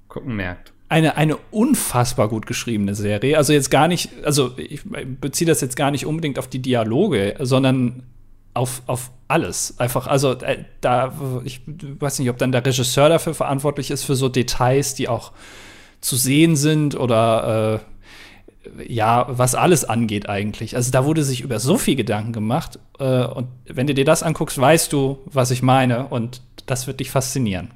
[0.09, 0.72] gucken merkt.
[0.90, 3.38] eine, eine unfassbar gut geschriebene Serie.
[3.38, 4.83] Also jetzt gar nicht, also ich
[5.20, 8.03] beziehe das jetzt gar nicht unbedingt auf die Dialoge, sondern
[8.55, 9.79] auf, auf alles.
[9.79, 11.12] Einfach, also äh, da,
[11.44, 15.31] ich weiß nicht, ob dann der Regisseur dafür verantwortlich ist, für so Details, die auch
[16.00, 17.89] zu sehen sind oder äh,
[18.87, 20.76] ja, was alles angeht eigentlich.
[20.76, 24.22] Also da wurde sich über so viel Gedanken gemacht äh, und wenn du dir das
[24.22, 27.70] anguckst, weißt du, was ich meine und das wird dich faszinieren.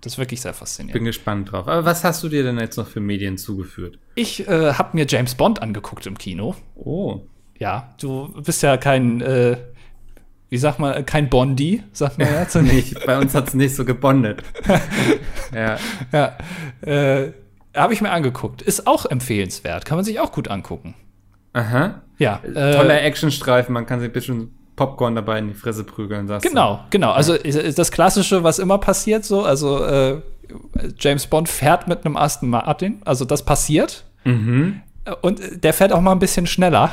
[0.00, 0.94] Das ist wirklich sehr faszinierend.
[0.94, 1.68] Bin gespannt drauf.
[1.68, 3.96] Aber was hast du dir denn jetzt noch für Medien zugeführt?
[4.16, 6.56] Ich äh, habe mir James Bond angeguckt im Kino.
[6.74, 7.20] Oh.
[7.56, 9.56] Ja, du bist ja kein, äh,
[10.50, 12.48] wie sagt man, kein Bondi, sagt man ja.
[12.48, 14.42] zu- Nicht, bei uns hat es nicht so gebondet.
[15.54, 15.78] ja.
[16.12, 16.36] ja
[16.80, 17.32] äh,
[17.76, 18.62] habe ich mir angeguckt.
[18.62, 20.94] Ist auch empfehlenswert, kann man sich auch gut angucken.
[21.52, 22.02] Aha.
[22.18, 26.28] Ja, äh, Toller Actionstreifen, man kann sich ein bisschen Popcorn dabei in die Fresse prügeln.
[26.28, 26.50] sagst du.
[26.50, 27.12] Genau, genau.
[27.12, 29.42] Also ist, das Klassische, was immer passiert, so.
[29.42, 30.20] Also äh,
[30.98, 34.04] James Bond fährt mit einem Aston Martin, also das passiert.
[34.24, 34.82] Mhm.
[35.22, 36.92] Und äh, der fährt auch mal ein bisschen schneller.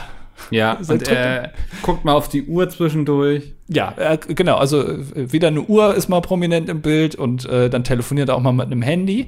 [0.49, 3.53] Ja, Sein und er guckt mal auf die Uhr zwischendurch.
[3.67, 4.55] Ja, äh, genau.
[4.55, 8.35] Also äh, wieder eine Uhr ist mal prominent im Bild und äh, dann telefoniert er
[8.35, 9.27] auch mal mit einem Handy.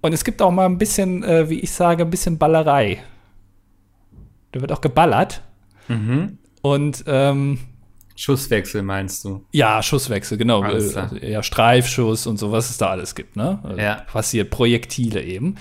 [0.00, 3.02] Und es gibt auch mal ein bisschen, äh, wie ich sage, ein bisschen Ballerei.
[4.52, 5.42] Da wird auch geballert.
[6.62, 7.58] Und ähm,
[8.16, 9.44] Schusswechsel meinst du?
[9.52, 10.64] Ja, Schusswechsel, genau.
[10.64, 13.60] Äh, ja, Streifschuss und so, was es da alles gibt, ne?
[13.62, 14.02] Also Ja.
[14.10, 15.54] Passiert, Projektile eben.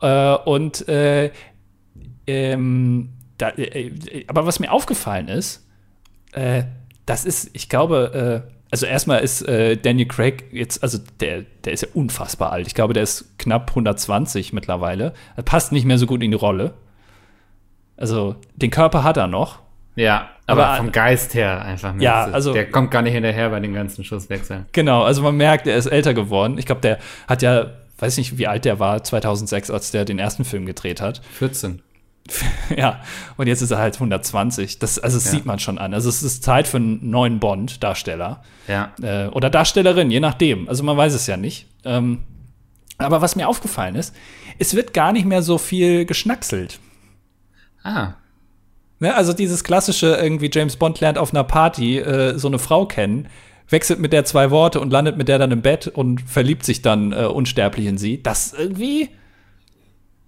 [0.00, 1.30] Äh, und äh,
[2.26, 5.66] ähm, da, äh, äh, aber was mir aufgefallen ist,
[6.32, 6.64] äh,
[7.06, 11.72] das ist, ich glaube, äh, also erstmal ist äh, Daniel Craig jetzt, also der, der
[11.72, 12.66] ist ja unfassbar alt.
[12.66, 15.14] Ich glaube, der ist knapp 120 mittlerweile.
[15.36, 16.74] Er passt nicht mehr so gut in die Rolle.
[17.96, 19.60] Also den Körper hat er noch.
[19.96, 21.94] Ja, aber, Aber- vom Geist her einfach.
[21.98, 24.66] Ja, du, also- Der kommt gar nicht hinterher bei den ganzen Schusswechseln.
[24.72, 26.56] Genau, also man merkt, er ist älter geworden.
[26.58, 27.66] Ich glaube, der hat ja,
[27.98, 31.20] weiß nicht, wie alt der war, 2006, als der den ersten Film gedreht hat.
[31.32, 31.82] 14.
[32.76, 33.00] ja,
[33.36, 34.78] und jetzt ist er halt 120.
[34.78, 35.30] Das, also das Ja.
[35.32, 35.94] sieht man schon an.
[35.94, 38.42] Also es ist Zeit für einen neuen Bond-Darsteller.
[38.66, 38.92] Ja.
[39.02, 40.68] Äh, oder Darstellerin, je nachdem.
[40.68, 41.66] Also man weiß es ja nicht.
[41.84, 42.20] Ähm,
[42.98, 44.14] aber was mir aufgefallen ist,
[44.58, 46.80] es wird gar nicht mehr so viel geschnackselt.
[47.82, 48.14] Ah.
[48.98, 49.14] Ne?
[49.14, 53.28] Also dieses klassische, irgendwie James Bond lernt auf einer Party äh, so eine Frau kennen,
[53.68, 56.82] wechselt mit der zwei Worte und landet mit der dann im Bett und verliebt sich
[56.82, 58.22] dann äh, unsterblich in sie.
[58.22, 59.10] Das irgendwie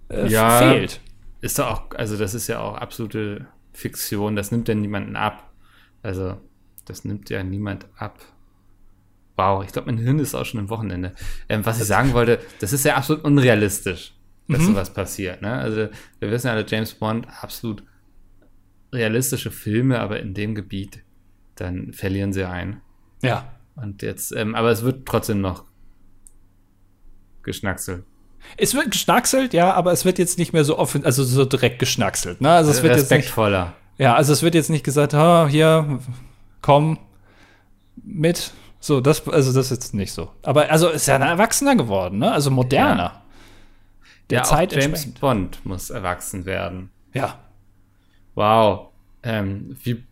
[0.08, 0.58] äh, Ja.
[0.58, 1.00] fehlt.
[1.40, 4.37] Ist doch auch, also das ist ja auch absolute Fiktion.
[4.37, 5.53] Das nimmt ja niemanden ab.
[6.03, 6.40] Also,
[6.85, 8.18] das nimmt ja niemand ab.
[9.37, 11.14] Wow, ich glaube, mein Hirn ist auch schon im Wochenende.
[11.48, 14.14] Ähm, was ich sagen wollte, das ist ja absolut unrealistisch,
[14.48, 15.40] dass sowas passiert.
[15.40, 15.53] Ne?
[15.53, 17.83] Also, wir wissen ja alle, James Bond, absolut
[18.92, 21.03] realistische Filme, aber in dem Gebiet,
[21.55, 22.81] dann verlieren sie ein.
[23.22, 23.53] Ja.
[23.76, 25.64] Und jetzt, ähm, aber es wird trotzdem noch
[27.42, 28.05] geschnackselt.
[28.57, 31.79] Es wird geschnackselt, ja, aber es wird jetzt nicht mehr so offen, also so direkt
[31.79, 32.40] geschnackselt.
[32.40, 32.50] Ne?
[32.50, 33.74] Also es wird jetzt nicht, Respektvoller.
[33.98, 36.00] ja, also es wird jetzt nicht gesagt, ah, hier,
[36.62, 36.98] komm
[37.96, 38.53] mit.
[38.81, 40.31] So, das, also das ist jetzt nicht so.
[40.42, 42.33] Aber also ist ja ein Erwachsener geworden, ne?
[42.33, 43.20] Also moderner.
[44.31, 45.07] Der ja, Zeit James.
[45.14, 46.90] Bond muss erwachsen werden.
[47.12, 47.38] Ja.
[48.35, 48.88] Wow.
[49.22, 50.03] Ähm, wie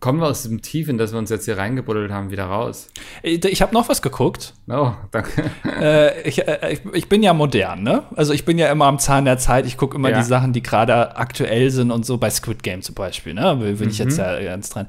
[0.00, 2.88] kommen wir aus dem Tief, in das wir uns jetzt hier reingebuddelt haben, wieder raus?
[3.22, 4.54] Ich habe noch was geguckt.
[4.68, 5.50] Oh, danke.
[5.80, 8.02] Äh, ich, äh, ich, ich bin ja modern, ne?
[8.14, 9.64] Also ich bin ja immer am Zahn der Zeit.
[9.66, 10.18] Ich gucke immer Ja.
[10.18, 13.60] die Sachen, die gerade aktuell sind und so bei Squid Game zum Beispiel, ne?
[13.60, 14.88] Will, will ich jetzt ja ganz dran.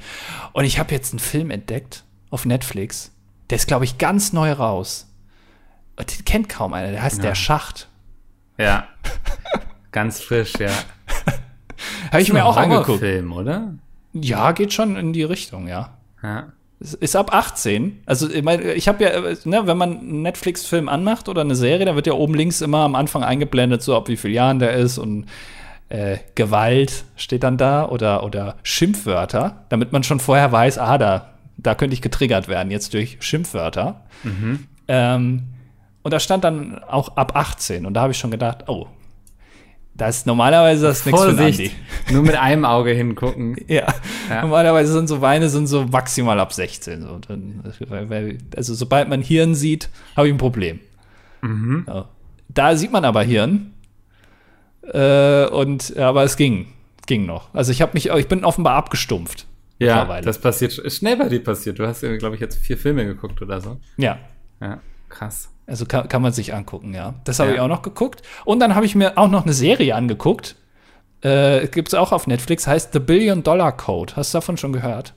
[0.53, 3.11] Und ich habe jetzt einen Film entdeckt auf Netflix.
[3.49, 5.07] Der ist, glaube ich, ganz neu raus.
[5.97, 6.91] Und den kennt kaum einer.
[6.91, 7.23] Der heißt Ja.
[7.23, 7.87] Der Schacht.
[8.57, 8.87] Ja.
[9.91, 10.69] Ganz frisch, ja.
[12.11, 12.99] Habe ich mir auch angeguckt.
[12.99, 13.73] Film, oder?
[14.13, 15.97] Ja, geht schon in die Richtung, ja.
[16.21, 16.51] Ja.
[16.79, 18.01] Ist ab 18.
[18.07, 21.85] Also ich, mein, ich habe ja, ne, wenn man einen Netflix-Film anmacht oder eine Serie,
[21.85, 24.73] dann wird ja oben links immer am Anfang eingeblendet, so ab wie viel Jahren der
[24.73, 25.27] ist und
[25.89, 31.29] äh, Gewalt steht dann da oder, oder Schimpfwörter, damit man schon vorher weiß, ah, da,
[31.57, 34.01] da könnte ich getriggert werden, jetzt durch Schimpfwörter.
[34.87, 35.43] Ähm,
[36.01, 38.87] und da stand dann auch ab 18 und da habe ich schon gedacht, oh,
[40.01, 41.69] das ist normalerweise das nichts für Andi.
[42.11, 43.55] Nur mit einem Auge hingucken.
[43.67, 43.85] Ja.
[44.29, 44.41] Ja.
[44.41, 47.03] normalerweise sind so Weine sind so maximal ab 16.
[47.03, 47.21] So.
[48.55, 50.79] Also sobald man Hirn sieht, habe ich ein Problem.
[51.43, 51.85] Mhm.
[51.87, 52.09] Ja.
[52.49, 53.73] Da sieht man aber Hirn.
[54.91, 56.73] Äh, und aber es ging,
[57.05, 57.53] ging noch.
[57.53, 59.45] Also ich habe mich, ich bin offenbar abgestumpft.
[59.77, 61.77] Ja, das passiert, ist schnell bei dir passiert.
[61.77, 63.79] Du hast glaube ich, jetzt vier Filme geguckt oder so.
[63.97, 64.17] Ja.
[64.59, 65.49] Ja, krass.
[65.71, 67.13] Also kann, kann man sich angucken, ja.
[67.23, 67.55] Das habe Ja.
[67.55, 68.21] ich auch noch geguckt.
[68.45, 70.57] Und dann habe ich mir auch noch eine Serie angeguckt.
[71.21, 74.13] Äh, Gibt es auch auf Netflix, heißt The Billion Dollar Code.
[74.17, 75.13] Hast du davon schon gehört?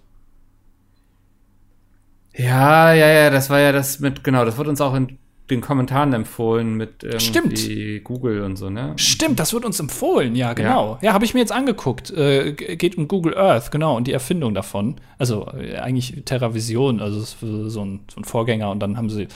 [2.36, 5.18] Ja, ja, ja, das war ja das mit, genau, das wurde uns auch in
[5.50, 8.94] den Kommentaren empfohlen mit irgendwie Google und so, ne?
[8.96, 10.98] Stimmt, das wird uns empfohlen, ja, genau.
[11.02, 12.10] Ja, habe ich mir jetzt angeguckt.
[12.10, 14.96] Äh, geht um Google Earth, genau, und die Erfindung davon.
[15.18, 19.28] Also äh, eigentlich TerraVision, also so ein, so ein Vorgänger, und dann haben sie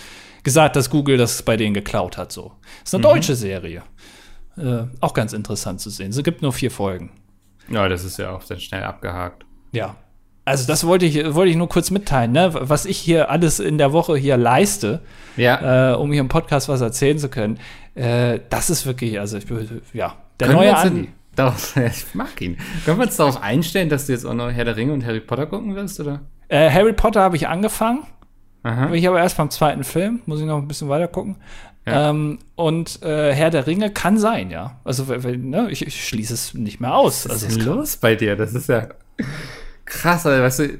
[0.42, 2.32] gesagt, dass Google das bei denen geklaut hat.
[2.32, 2.52] So.
[2.84, 3.82] ist eine deutsche Serie.
[4.56, 6.10] Äh, auch ganz interessant zu sehen.
[6.10, 7.10] Es gibt nur vier Folgen.
[7.68, 9.44] Ja, das ist ja auch dann schnell abgehakt.
[9.72, 9.96] Ja.
[10.44, 12.50] Also das wollte ich, wollte ich nur kurz mitteilen, ne?
[12.52, 15.02] was ich hier alles in der Woche hier leiste,
[15.36, 15.92] Ja.
[15.92, 17.58] äh, um hier im Podcast was erzählen zu können.
[17.94, 19.44] Äh, das ist wirklich, also ich,
[19.92, 21.08] ja, der Können neue Andi.
[21.36, 22.56] Darauf, ich mag ihn.
[22.86, 25.20] Können wir uns darauf einstellen, dass du jetzt auch noch Herr der Ringe und Harry
[25.20, 26.22] Potter gucken wirst, oder?
[26.48, 28.04] Äh, Harry Potter habe ich angefangen.
[28.68, 28.86] Aha.
[28.86, 31.36] Bin ich aber erst beim zweiten Film, muss ich noch ein bisschen weiter gucken.
[31.86, 32.10] Ja.
[32.10, 34.78] Ähm, und äh, Herr der Ringe kann sein, ja.
[34.84, 37.24] Also ne, ich, ich schließe es nicht mehr aus.
[37.24, 38.36] Was Also ist es denn los bei dir?
[38.36, 38.88] Das ist ja
[39.86, 40.78] krass, Alter, weißt du,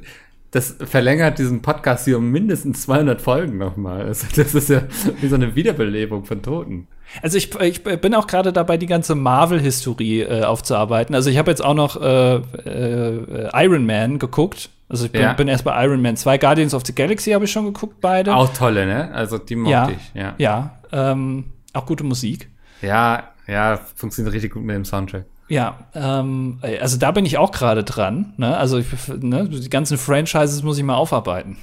[0.50, 4.02] das verlängert diesen Podcast hier um mindestens 200 Folgen nochmal.
[4.02, 4.82] Also das ist ja
[5.20, 6.88] wie so eine Wiederbelebung von Toten.
[7.22, 11.14] also ich, ich bin auch gerade dabei, die ganze Marvel-Historie äh, aufzuarbeiten.
[11.14, 14.70] Also ich habe jetzt auch noch äh, äh, Iron Man geguckt.
[14.88, 15.32] Also ich bin, Ja.
[15.34, 16.38] bin erst bei Iron Man 2.
[16.38, 18.34] Guardians of the Galaxy habe ich schon geguckt, beide.
[18.34, 19.12] Auch tolle, ne?
[19.12, 20.34] Also die mochte ja, ich, ja.
[20.38, 20.78] ja.
[20.92, 22.50] Ähm, auch gute Musik.
[22.80, 25.26] Ja, ja, funktioniert richtig gut mit dem Soundtrack.
[25.48, 28.34] Ja, ähm, also da bin ich auch gerade dran.
[28.36, 28.56] Ne?
[28.56, 31.56] Also ich, ne, die ganzen Franchises muss ich mal aufarbeiten.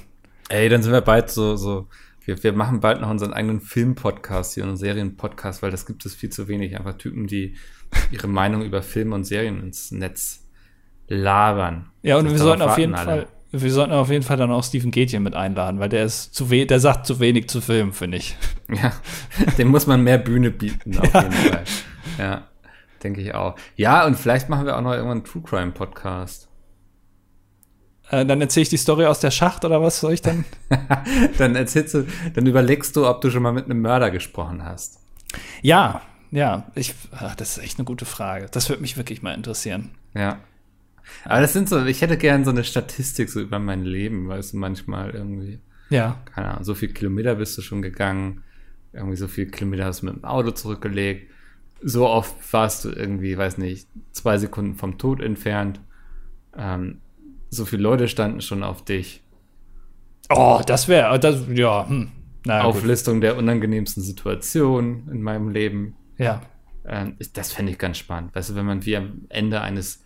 [0.48, 1.86] Ey, dann sind wir bald so, so
[2.24, 6.14] wir, wir machen bald noch unseren eigenen Film-Podcast hier, einen Serien-Podcast, weil das gibt es
[6.14, 6.76] viel zu wenig.
[6.76, 7.54] Einfach Typen, die
[8.10, 10.45] ihre Meinung über Filme und Serien ins Netz
[11.08, 11.90] labern.
[12.02, 13.04] Ja, und wir sollten auf jeden alle.
[13.04, 16.34] Fall, wir sollten auf jeden Fall dann auch Steven Gätchen mit einladen, weil der ist
[16.34, 18.36] zu we der sagt zu wenig zu Filmen, finde ich.
[18.68, 18.92] Ja,
[19.58, 21.22] dem muss man mehr Bühne bieten, auf ja.
[21.22, 21.64] jeden Fall.
[22.18, 22.48] Ja,
[23.04, 23.54] denke ich auch.
[23.76, 26.48] Ja, und vielleicht machen wir auch noch irgendwann einen True Crime Podcast.
[28.10, 30.44] Äh, dann erzähle ich die Story aus der Schacht oder was soll ich dann?
[31.38, 34.98] dann erzählst du, dann überlegst du, ob du schon mal mit einem Mörder gesprochen hast.
[35.62, 38.46] Ja, ja, ich, ach, das ist echt eine gute Frage.
[38.50, 39.92] Das würde mich wirklich mal interessieren.
[40.14, 40.38] Ja.
[41.24, 44.52] Aber das sind so, ich hätte gern so eine Statistik so über mein Leben, weißt
[44.52, 45.60] du, manchmal irgendwie.
[45.90, 46.20] Ja.
[46.34, 48.42] Keine Ahnung, so viel Kilometer bist du schon gegangen,
[48.92, 51.30] irgendwie so viel Kilometer hast du mit dem Auto zurückgelegt.
[51.82, 55.80] So oft warst du irgendwie, weiß nicht, zwei Sekunden vom Tod entfernt.
[56.56, 57.00] Ähm,
[57.50, 59.22] so viele Leute standen schon auf dich.
[60.30, 62.10] Oh, das wäre, das, ja, hm.
[62.46, 63.24] Naja, Auflistung gut.
[63.24, 65.96] der unangenehmsten Situationen in meinem Leben.
[66.16, 66.42] Ja.
[66.84, 68.34] Ähm, das fände ich ganz spannend.
[68.34, 70.05] Weißt du, wenn man wie am Ende eines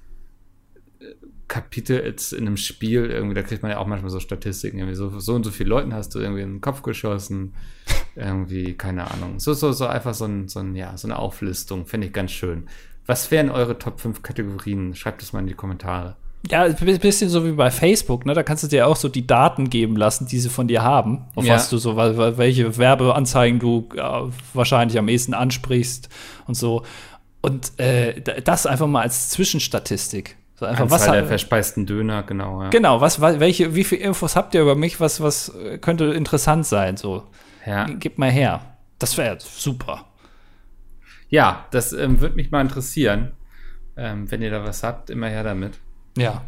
[1.51, 4.97] äh, Kapitels in einem Spiel irgendwie, da kriegt man ja auch manchmal so Statistiken, irgendwie
[4.97, 7.55] so, so und so viele Leuten hast du irgendwie in den Kopf geschossen,
[8.17, 9.41] irgendwie, keine Ahnung.
[9.41, 12.31] So, so, so einfach so, ein, so, ein, ja, so eine Auflistung, fände ich ganz
[12.31, 12.69] schön.
[13.07, 14.95] Was wären eure Top 5 Kategorien?
[14.95, 16.17] Schreibt es mal in die Kommentare.
[16.49, 18.33] Ja, ein bisschen so wie bei Facebook, ne?
[18.33, 21.27] Da kannst du dir auch so die Daten geben lassen, die sie von dir haben,
[21.35, 21.55] auf ja.
[21.55, 26.09] was du so, welche Werbeanzeigen du äh, wahrscheinlich am ehesten ansprichst
[26.47, 26.85] und so.
[27.43, 30.37] Und äh, das einfach mal als Zwischenstatistik.
[30.61, 32.63] So einfach, Anzahl was der verspeisten Döner, genau.
[32.63, 32.69] Ja.
[32.69, 35.01] Genau, was, welche, wie viele Infos habt ihr über mich?
[35.01, 36.99] Was, was könnte interessant sein?
[36.99, 37.25] So,
[37.65, 37.87] ja.
[37.87, 38.61] gib mal her.
[38.99, 40.05] Das wäre super.
[41.31, 43.31] Ja, das ähm, würde mich mal interessieren.
[43.97, 45.79] Ähm, wenn ihr da was habt, immer her damit.
[46.19, 46.43] Ja.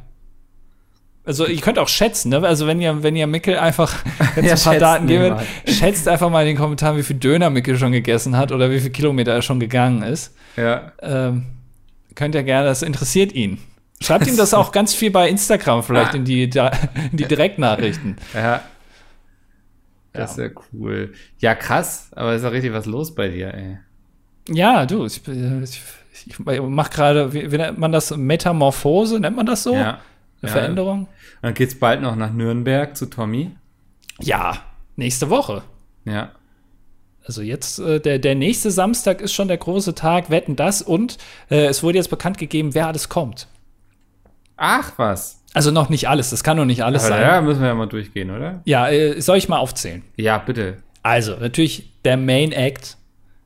[1.25, 2.47] Also ihr könnt auch schätzen, ne?
[2.47, 4.05] Also wenn ihr, wenn ihr Mickel einfach
[4.37, 7.49] jetzt ja, ein paar Daten gebt, schätzt einfach mal in den Kommentaren, wie viel Döner
[7.49, 10.35] Mickel schon gegessen hat oder wie viele Kilometer er schon gegangen ist.
[10.59, 10.93] Ja.
[11.01, 11.47] Ähm,
[12.15, 13.59] könnt ihr gerne, das interessiert ihn.
[14.03, 16.51] Schreibt ihm das auch ganz viel bei Instagram vielleicht in die, in
[17.13, 18.17] die Direktnachrichten.
[18.35, 18.63] Ja.
[20.15, 21.15] Das ist ja cool.
[21.39, 23.79] Ja, krass, aber ist ja richtig was los bei dir, ey.
[24.47, 25.81] Ja, du, ich, ich
[26.27, 28.15] ich mache gerade, wie, wie, nennt man das?
[28.17, 29.75] Metamorphose, nennt man das so?
[29.75, 30.01] Ja.
[30.41, 30.49] Eine ja.
[30.49, 31.09] Veränderung?
[31.41, 33.51] Dann geht's bald noch nach Nürnberg zu Tommy.
[34.21, 34.59] Ja,
[34.97, 35.63] nächste Woche.
[36.05, 36.33] Ja.
[37.25, 41.19] Also jetzt, äh, der, der nächste Samstag ist schon der große Tag, wetten das und
[41.51, 43.47] äh, es wurde jetzt bekannt gegeben, wer alles kommt.
[44.65, 45.43] Ach was.
[45.55, 47.23] Also noch nicht alles, das kann noch nicht alles Aber sein.
[47.23, 48.63] Ja, müssen wir ja mal durchgehen, oder?
[48.65, 50.03] Ja, äh, soll ich mal aufzählen?
[50.17, 50.77] Ja, bitte.
[51.03, 52.97] Also, natürlich, der Main Act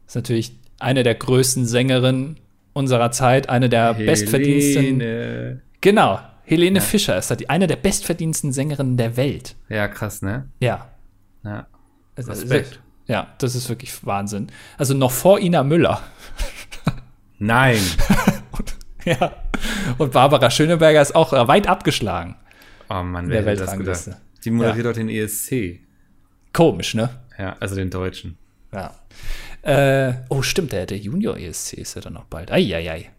[0.07, 2.37] ist natürlich eine der größten Sängerinnen
[2.75, 4.11] unserer Zeit, eine der Helene.
[4.11, 5.63] bestverdiensten.
[5.81, 6.85] Genau, Helene ja.
[6.85, 9.57] Fischer ist die, eine der bestverdiensten Sängerinnen der Welt.
[9.71, 10.51] Ja, krass, ne?
[10.61, 10.87] Ja.
[11.45, 11.67] Ja.
[12.15, 12.79] Also, Respekt.
[13.07, 14.49] Ja, das ist wirklich Wahnsinn.
[14.77, 16.03] Also noch vor Ina Müller.
[17.39, 17.79] Nein.
[19.07, 19.33] und, ja.
[19.99, 22.37] Und Barbara Schöneberger ist auch weit abgeschlagen.
[22.89, 24.11] Oh Mann, wer hätte das gedacht?
[24.45, 24.93] Die moderiert ja.
[24.93, 25.81] doch den ESC.
[26.53, 27.11] Komisch, ne?
[27.39, 28.39] Ja, also den Deutschen.
[28.73, 28.95] Ja.
[29.63, 32.53] Äh, oh, stimmt, der, der Junior ESC ist ja dann noch bald.
[32.53, 33.11] Eieiei.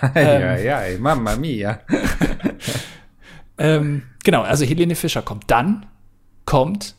[0.00, 1.80] Eieiei, ähm, Mamma mia.
[3.58, 5.50] ähm, genau, also Helene Fischer kommt.
[5.50, 5.86] Dann
[6.44, 6.96] kommt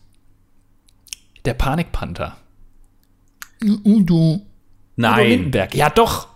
[1.45, 2.37] der Panikpanther.
[3.61, 4.41] Udo.
[4.95, 5.13] Nein.
[5.13, 5.75] Udo Lindenberg.
[5.75, 6.29] Ja, doch.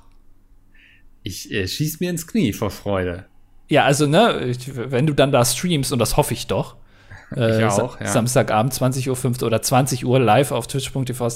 [1.28, 3.26] Ich äh, schieß mir ins Knie vor Freude.
[3.68, 6.78] Ja, also, ne, wenn du dann da streamst, und das hoffe ich doch,
[7.36, 8.08] äh, auch, ja.
[8.08, 11.28] Samstagabend 20 Uhr 5 oder 20 Uhr live auf twitch.tv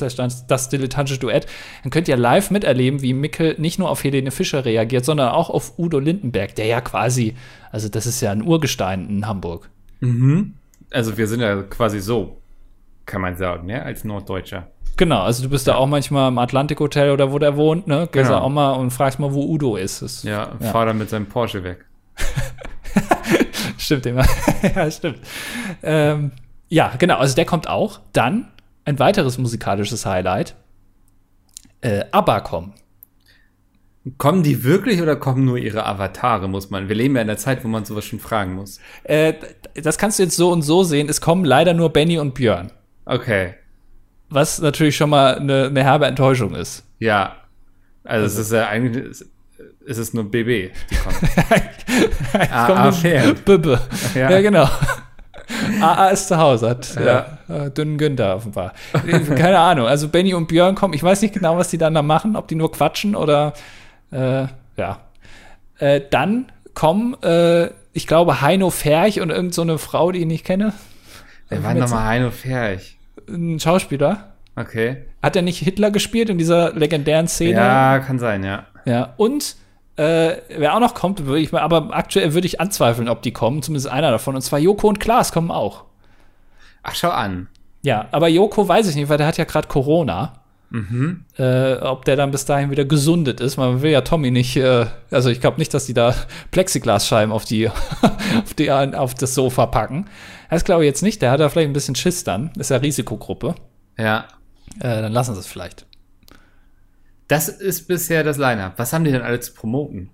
[0.47, 1.47] das dilettantische Duett.
[1.83, 5.49] Dann könnt ihr live miterleben, wie Mickel nicht nur auf Helene Fischer reagiert, sondern auch
[5.49, 7.35] auf Udo Lindenberg, der ja quasi,
[7.71, 9.69] also das ist ja ein Urgestein in Hamburg.
[9.99, 10.53] Mhm.
[10.91, 12.40] Also wir sind ja quasi so,
[13.05, 14.67] kann man sagen, ne, als Norddeutscher.
[14.97, 18.07] Genau, also du bist da auch manchmal im Atlantik Hotel oder wo der wohnt, ne?
[18.11, 18.41] Gehst genau.
[18.41, 20.01] auch mal und fragst mal, wo Udo ist.
[20.01, 21.85] Das, ja, ja, fahr dann mit seinem Porsche weg.
[23.77, 24.25] stimmt immer.
[24.75, 25.19] ja, stimmt.
[25.81, 26.31] Ähm,
[26.67, 27.17] ja, genau.
[27.17, 27.99] Also der kommt auch.
[28.13, 28.51] Dann
[28.85, 30.55] ein weiteres musikalisches Highlight.
[31.81, 32.73] Äh, ABBA kommen.
[34.17, 36.89] Kommen die wirklich oder kommen nur ihre Avatare, muss man?
[36.89, 38.79] Wir leben ja in der Zeit, wo man sowas schon fragen muss.
[39.03, 39.33] Äh,
[39.75, 41.07] das kannst du jetzt so und so sehen.
[41.07, 42.71] Es kommen leider nur Benny und Björn.
[43.11, 43.55] Okay.
[44.29, 46.85] Was natürlich schon mal eine, eine herbe Enttäuschung ist.
[46.99, 47.35] Ja.
[48.05, 49.25] Also, also es ist ja eigentlich,
[49.85, 51.17] ist es nur BB, die kommen.
[52.33, 53.35] AA ah, Fan.
[53.45, 53.81] Bibbe.
[54.15, 54.31] Ja.
[54.31, 54.69] ja, genau.
[55.81, 57.37] AA ist zu Hause, hat ja.
[57.49, 58.73] äh, dünnen Günther offenbar.
[59.35, 59.87] Keine Ahnung.
[59.87, 60.93] Also Benny und Björn kommen.
[60.93, 63.53] Ich weiß nicht genau, was die dann da machen, ob die nur quatschen oder
[64.11, 64.45] äh,
[64.77, 65.01] ja.
[65.79, 70.25] Äh, dann kommen, äh, ich glaube, Heino Ferch und irgend so eine Frau, die ich
[70.25, 70.71] nicht kenne.
[71.49, 72.97] Wer war nochmal Heino Ferch?
[73.27, 74.33] Ein Schauspieler.
[74.55, 75.05] Okay.
[75.21, 77.59] Hat er nicht Hitler gespielt in dieser legendären Szene?
[77.59, 78.65] Ja, kann sein, ja.
[78.85, 79.55] Ja, und
[79.95, 83.31] äh, wer auch noch kommt, würde ich mal, aber aktuell würde ich anzweifeln, ob die
[83.31, 84.35] kommen, zumindest einer davon.
[84.35, 85.85] Und zwar Joko und Klaas kommen auch.
[86.83, 87.47] Ach, schau an.
[87.83, 90.33] Ja, aber Joko weiß ich nicht, weil der hat ja gerade Corona.
[90.71, 91.25] Mhm.
[91.37, 93.57] Äh, ob der dann bis dahin wieder gesundet ist.
[93.57, 96.15] Man will ja Tommy nicht, äh, also ich glaube nicht, dass die da
[96.51, 97.69] Plexiglasscheiben auf die,
[98.43, 100.05] auf die, auf das Sofa packen.
[100.51, 101.21] Das glaube ich jetzt nicht.
[101.21, 102.51] Der hat da vielleicht ein bisschen Schiss dann.
[102.59, 103.55] Ist ja Risikogruppe.
[103.97, 104.27] Ja.
[104.79, 105.87] Äh, dann lassen sie es vielleicht.
[107.29, 108.73] Das ist bisher das Line-Up.
[108.75, 110.09] Was haben die denn alle zu promoten?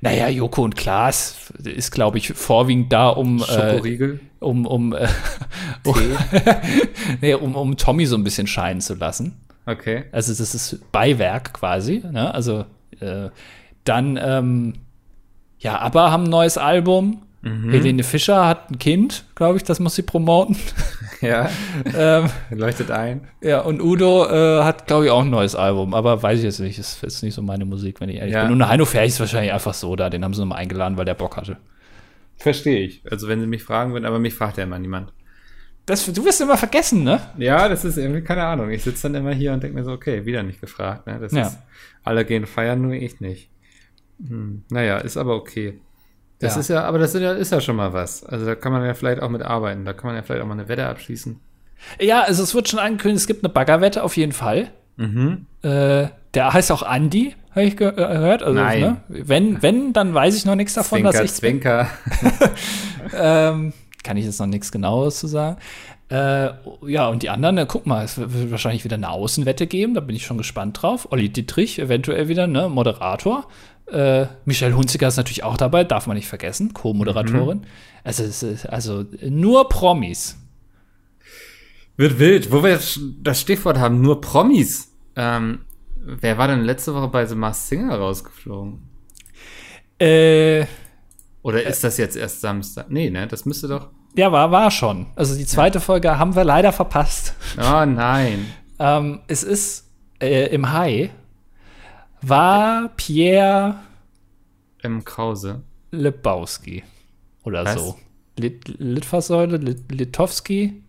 [0.00, 4.20] Naja, Joko und Klaas ist, glaube ich, vorwiegend da, um äh, Schokoriegel?
[4.40, 5.06] um, um, äh,
[5.84, 5.94] um,
[7.20, 9.40] nee, um, um Tommy so ein bisschen scheinen zu lassen.
[9.66, 10.06] Okay.
[10.10, 12.02] Also das ist Beiwerk quasi.
[12.10, 12.34] Ne?
[12.34, 12.64] Also
[12.98, 13.28] äh,
[13.84, 14.72] dann, ähm,
[15.60, 17.23] ja, ABBA haben ein neues Album.
[17.44, 20.56] Helene Fischer hat ein Kind, glaube ich, das muss sie promoten.
[21.20, 21.48] Ja.
[21.96, 23.28] ähm, Leuchtet ein.
[23.40, 26.60] ja, und Udo äh, hat, glaube ich, auch ein neues Album, aber weiß ich jetzt
[26.60, 26.78] nicht.
[26.78, 28.44] Ist jetzt nicht so meine Musik, wenn ich ehrlich Ja.
[28.44, 28.52] bin.
[28.52, 30.10] Und Heino Ferch ist wahrscheinlich einfach so da.
[30.10, 31.56] Den haben sie nochmal eingeladen, weil der Bock hatte.
[32.36, 33.00] Verstehe ich.
[33.10, 35.14] Also wenn sie mich fragen würden, aber mich fragt ja immer niemand.
[35.86, 37.20] Das, du wirst immer vergessen, ne?
[37.38, 38.68] Ja, das ist irgendwie, keine Ahnung.
[38.70, 41.06] Ich sitze dann immer hier und denke mir so, okay, wieder nicht gefragt.
[41.06, 41.18] Ne?
[41.20, 41.42] Das Ja.
[41.46, 41.58] ist,
[42.02, 43.48] alle gehen feiern, nur ich nicht.
[44.28, 45.80] Hm, naja, ist aber okay.
[46.38, 46.60] Das Ja.
[46.60, 48.24] ist ja, aber das ist ja, ist ja schon mal was.
[48.24, 49.84] Also da kann man ja vielleicht auch mit arbeiten.
[49.84, 51.40] Da kann man ja vielleicht auch mal eine Wette abschließen.
[52.00, 54.70] Ja, also es wird schon angekündigt, es gibt eine Baggerwette auf jeden Fall.
[54.96, 55.46] Mhm.
[55.62, 58.42] Äh, der heißt auch Andy, habe ich äh, gehört.
[58.42, 58.80] Also, Nein.
[58.80, 58.96] Ne?
[59.08, 61.88] Wenn, wenn, dann weiß ich noch nichts davon, Zwinker, dass ich Zwinker.
[63.14, 65.56] ähm, kann ich jetzt noch nichts genaues zu sagen.
[66.10, 66.50] Äh,
[66.86, 70.00] ja, und die anderen, äh, guck mal, es wird wahrscheinlich wieder eine Außenwette geben, da
[70.00, 71.10] bin ich schon gespannt drauf.
[71.10, 73.48] Olli Dittrich, eventuell wieder, ne, Moderator.
[73.86, 77.66] Äh, Michelle Hunziker ist natürlich auch dabei, darf man nicht vergessen, Co-Moderatorin.
[78.02, 80.36] Also, es ist, also nur Promis.
[81.96, 82.50] Wird wild.
[82.52, 84.92] Wo wir jetzt das Stichwort haben, nur Promis.
[85.16, 85.60] Ähm,
[85.96, 88.80] wer war denn letzte Woche bei The Masked Singer rausgeflogen?
[89.98, 90.66] Äh,
[91.42, 92.90] Oder ist das jetzt erst Samstag?
[92.90, 93.26] Nee, ne?
[93.26, 93.90] Das müsste doch.
[94.16, 95.06] Ja, war, war schon.
[95.16, 97.34] Also die zweite Folge haben wir leider verpasst.
[97.58, 98.46] Oh nein.
[98.76, 99.88] Ähm, es ist
[100.20, 101.10] äh, im Hai
[102.22, 103.76] war Pierre
[104.82, 105.62] Im Krause.
[105.92, 106.82] Lebowski
[107.44, 107.74] oder Was?
[107.74, 107.96] so.
[108.36, 110.82] Lit Litfaßsäule, Lit Litowski.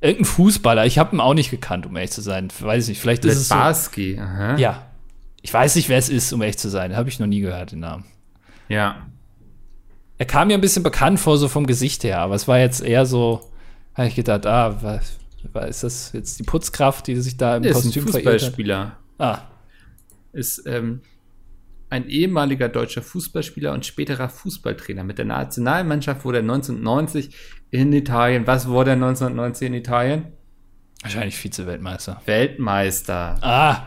[0.00, 0.86] Irgendein Fußballer.
[0.86, 2.48] Ich habe ihn auch nicht gekannt, um ehrlich zu sein.
[2.60, 3.00] Weiß ich nicht.
[3.00, 3.54] Vielleicht ist es so.
[3.54, 4.18] Lesbarski.
[4.20, 4.56] Aha.
[4.56, 4.86] Ja.
[5.42, 6.94] Ich weiß nicht, wer es ist, um ehrlich zu sein.
[6.94, 8.04] Habe ich noch nie gehört, den Namen.
[8.68, 9.06] Ja.
[10.18, 12.82] Er kam mir ein bisschen bekannt vor, so vom Gesicht her, aber es war jetzt
[12.82, 13.50] eher so,
[13.94, 15.18] habe ich gedacht, ah, was,
[15.52, 18.32] was ist das jetzt die Putzkraft, die sich da im Ist Kostüm verirrt hat?
[18.34, 18.96] Fußballspieler.
[19.18, 19.38] Ah,
[20.32, 21.00] Ist ähm,
[21.90, 25.04] ein ehemaliger deutscher Fußballspieler und späterer Fußballtrainer.
[25.04, 27.34] Mit der Nationalmannschaft wurde er 1990
[27.70, 28.46] in Italien.
[28.46, 30.26] Was wurde er 1990 in Italien?
[31.02, 32.22] wahrscheinlich Vize-Weltmeister.
[32.24, 33.36] Weltmeister.
[33.42, 33.82] Ah,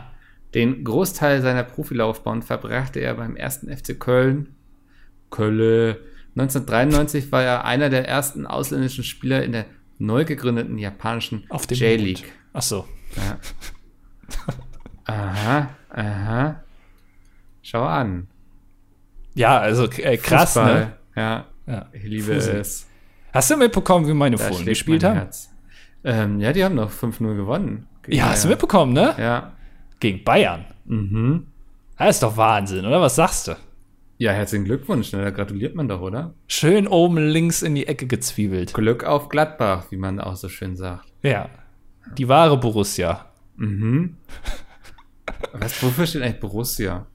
[0.54, 4.54] Den Großteil seiner Profilaufbahn verbrachte er beim ersten FC Köln.
[5.30, 5.96] Köln.
[6.40, 9.66] 1993 war er einer der ersten ausländischen Spieler in der
[9.98, 12.32] neu gegründeten japanischen J-League.
[12.52, 12.86] Ach so.
[13.16, 13.38] Ja.
[15.04, 16.62] aha, aha.
[17.62, 18.28] Schau an.
[19.34, 20.74] Ja, also äh, krass, Fußball.
[20.74, 20.92] ne?
[21.16, 21.86] Ja, Ja.
[21.92, 22.56] ich liebe Fusel.
[22.60, 22.86] es.
[23.32, 25.28] Hast du mitbekommen, wie meine Fohlen gespielt mein haben?
[26.04, 27.86] Ähm, ja, die haben noch 5-0 gewonnen.
[28.06, 28.50] Ja, hast du Bayern.
[28.56, 29.14] mitbekommen, ne?
[29.18, 29.52] Ja.
[30.00, 30.64] Gegen Bayern.
[30.86, 31.46] Mhm.
[31.98, 33.00] Das ist doch Wahnsinn, oder?
[33.00, 33.56] Was sagst du?
[34.18, 35.12] Ja, herzlichen Glückwunsch.
[35.12, 35.22] Ne?
[35.22, 36.34] Da gratuliert man doch, oder?
[36.48, 38.74] Schön oben links in die Ecke gezwiebelt.
[38.74, 41.06] Glück auf Gladbach, wie man auch so schön sagt.
[41.22, 41.48] Ja.
[42.16, 43.26] Die wahre Borussia.
[43.56, 44.16] Mhm.
[45.52, 47.06] Was, wofür steht eigentlich Borussia?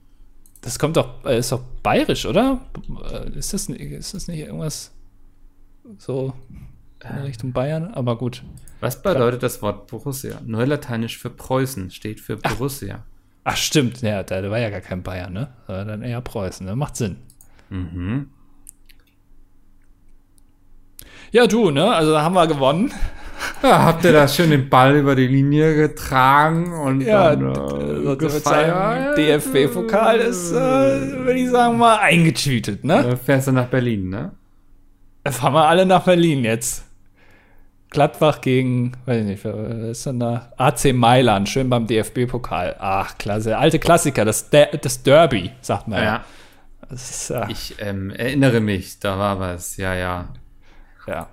[0.62, 2.60] Das kommt doch, äh, ist doch bayerisch, oder?
[3.10, 4.92] Äh, Ist das, nicht- ist das nicht irgendwas
[5.98, 6.32] so
[7.02, 7.92] in Richtung Bayern?
[7.92, 8.42] Aber gut.
[8.80, 10.40] Was bedeutet das Wort Borussia?
[10.46, 13.04] Neulateinisch für Preußen steht für Borussia.
[13.06, 13.13] Ach,
[13.54, 14.00] stimmt.
[14.02, 15.48] Ja, da, war ja gar kein Bayern, ne?
[15.66, 16.76] Dann eher Preußen, ne?
[16.76, 17.16] Macht Sinn.
[17.70, 18.28] Mhm.
[21.30, 21.92] Ja, du, ne?
[21.92, 22.92] Also da haben wir gewonnen.
[23.62, 28.16] Ja, habt ihr da schön den Ball über die Linie getragen und Ja, dann, äh,
[28.16, 29.18] gefeiert.
[29.18, 33.06] DFB-Pokal ist, äh, würde ich sagen, mal eingetütet, ne?
[33.06, 34.32] Äh, fährst du nach Berlin, ne?
[35.26, 36.83] Fahren wir alle nach Berlin jetzt.
[37.94, 40.52] Gladbach gegen, weiß ich nicht, wer ist denn da?
[40.58, 42.76] AC Mailand, schön beim DFB-Pokal.
[42.78, 43.56] Ach, klasse.
[43.56, 46.04] Alte Klassiker, das, Der- das Derby, sagt man ja.
[46.04, 46.24] Ja.
[46.90, 49.76] Ist, ja, Ich ähm, erinnere mich, da war was.
[49.78, 50.28] Ja, ja.
[51.06, 51.28] ja.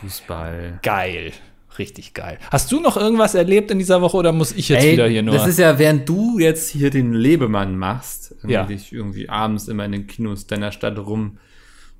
[0.00, 0.80] Fußball.
[0.82, 1.32] Geil.
[1.78, 2.38] Richtig geil.
[2.50, 5.22] Hast du noch irgendwas erlebt in dieser Woche oder muss ich jetzt Ey, wieder hier
[5.22, 5.34] nur?
[5.34, 8.64] Das ist ja, während du jetzt hier den Lebemann machst, Ja.
[8.64, 10.96] dich irgendwie abends immer in den Kinos deiner Stadt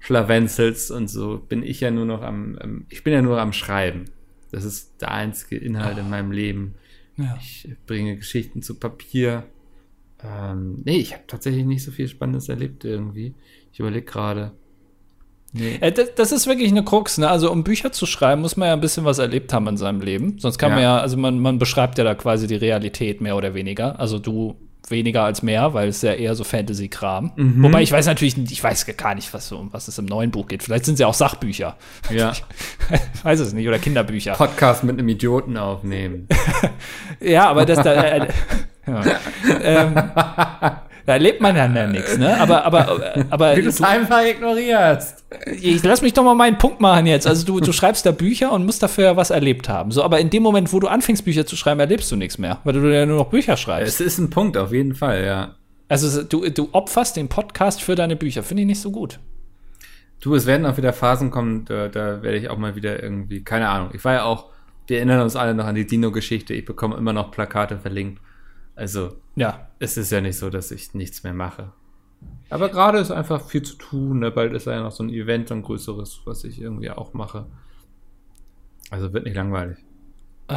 [0.05, 3.53] rumschlawenzelst und so, bin ich ja nur noch am, ähm, ich bin ja nur am
[3.53, 4.05] Schreiben.
[4.53, 6.75] Das ist der einzige Inhalt in meinem Leben.
[7.17, 7.37] ja.
[7.41, 9.45] Ich bringe Geschichten zu Papier.
[10.23, 13.35] Ähm, nee, ich habe tatsächlich nicht so viel Spannendes erlebt irgendwie.
[13.73, 14.53] Ich überlege gerade.
[15.53, 15.79] Nee.
[15.81, 17.29] Äh, das, das ist wirklich eine Krux, ne?
[17.29, 20.01] Also um Bücher zu schreiben, muss man ja ein bisschen was erlebt haben in seinem
[20.01, 20.39] Leben.
[20.39, 20.97] Sonst kann man Ja.
[20.97, 23.99] ja, also man, man beschreibt ja da quasi die Realität mehr oder weniger.
[23.99, 24.57] Also du
[24.89, 27.32] weniger als mehr, weil es ja eher so Fantasy-Kram.
[27.37, 27.62] Mhm.
[27.62, 30.30] Wobei ich weiß natürlich, nicht- ich weiß gar nicht, was um was es im neuen
[30.30, 30.62] Buch geht.
[30.62, 31.76] Vielleicht sind es ja auch Sachbücher.
[32.11, 32.32] Ja.
[32.32, 32.45] Ich
[33.24, 34.35] weiß es nicht, oder Kinderbücher.
[34.35, 36.28] Podcast mit einem Idioten aufnehmen.
[37.20, 37.93] Ja, aber das da.
[37.95, 38.28] Äh,
[38.87, 39.03] ja.
[39.62, 39.95] ähm,
[41.07, 42.41] da erlebt man ja nichts, ne?
[42.41, 45.25] Aber, aber, aber Wie du es einfach ignorierst.
[45.61, 47.27] ich lass mich doch mal meinen Punkt machen jetzt.
[47.27, 49.91] Also du, du schreibst da Bücher und musst dafür ja was erlebt haben.
[49.91, 52.59] So, aber in dem Moment, wo du anfängst, Bücher zu schreiben, erlebst du nichts mehr,
[52.65, 54.01] weil du ja nur noch Bücher schreibst.
[54.01, 55.55] Es ist ein Punkt, auf jeden Fall, ja.
[55.89, 58.43] Also du, du opferst den Podcast für deine Bücher.
[58.43, 59.21] Finde ich nicht so gut.
[60.21, 63.45] Du, es werden auch wieder Phasen kommen, da, da werde ich auch mal wieder irgendwie,
[63.45, 63.91] keine Ahnung.
[63.93, 64.47] Ich war ja auch,
[64.87, 68.23] wir erinnern uns alle noch an die Dino-Geschichte, ich bekomme immer noch Plakate verlinkt.
[68.77, 69.68] Also, Ja.
[69.79, 71.72] es ist ja nicht so, dass ich nichts mehr mache.
[72.51, 74.20] Aber gerade ist einfach viel zu tun.
[74.20, 74.31] Ne?
[74.31, 77.47] Bald ist ja noch so ein Event, ein größeres, was ich irgendwie auch mache.
[78.91, 79.79] Also wird nicht langweilig.
[80.49, 80.55] Äh,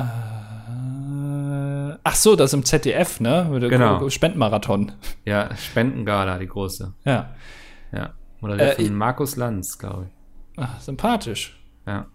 [2.03, 3.47] ach so, das im ZDF, ne?
[3.51, 4.09] Mit der Genau.
[4.09, 4.91] Spendenmarathon.
[5.26, 6.93] Ja, Spendengala, die große.
[7.05, 7.34] Ja.
[7.91, 8.13] Ja.
[8.41, 10.13] Moderiert Äh, ich- von Markus Lanz, glaube ich.
[10.57, 11.59] Ach, sympathisch.
[11.86, 12.07] Ja.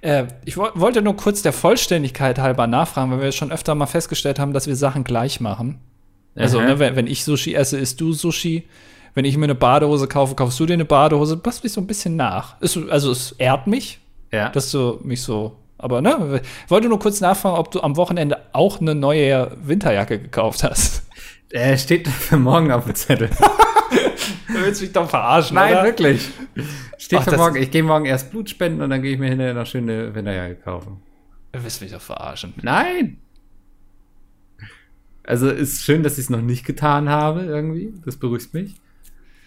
[0.00, 3.86] Äh, ich wo wollte nur kurz der Vollständigkeit halber nachfragen, weil wir schon öfter mal
[3.86, 5.80] festgestellt haben, dass wir Sachen gleich machen.
[6.36, 8.68] Also, ne, wenn, wenn ich Sushi esse, isst du Sushi.
[9.14, 11.36] Wenn ich mir eine Badehose kaufe, kaufst du dir eine Badehose.
[11.36, 12.60] Passt mich so ein bisschen nach.
[12.60, 13.98] Ist, also, es ehrt mich,
[14.32, 14.48] Ja.
[14.50, 15.56] dass du mich so.
[15.78, 20.20] Aber, ne, ich wollte nur kurz nachfragen, ob du am Wochenende auch eine neue Winterjacke
[20.20, 21.02] gekauft hast.
[21.50, 23.30] Er steht für morgen auf dem Zettel.
[24.48, 25.84] Du willst mich doch verarschen, Nein, oder?
[25.84, 26.28] wirklich.
[26.98, 27.56] Steht Ach, für morgen.
[27.56, 30.56] Ich gehe morgen erst Blut spenden und dann gehe ich mir hinterher noch schöne Winterjacke
[30.56, 31.00] kaufen.
[31.52, 32.54] Du willst mich doch verarschen.
[32.62, 33.18] Nein!
[35.24, 37.92] Also ist schön, dass ich es noch nicht getan habe, irgendwie.
[38.04, 38.74] Das beruhigt mich.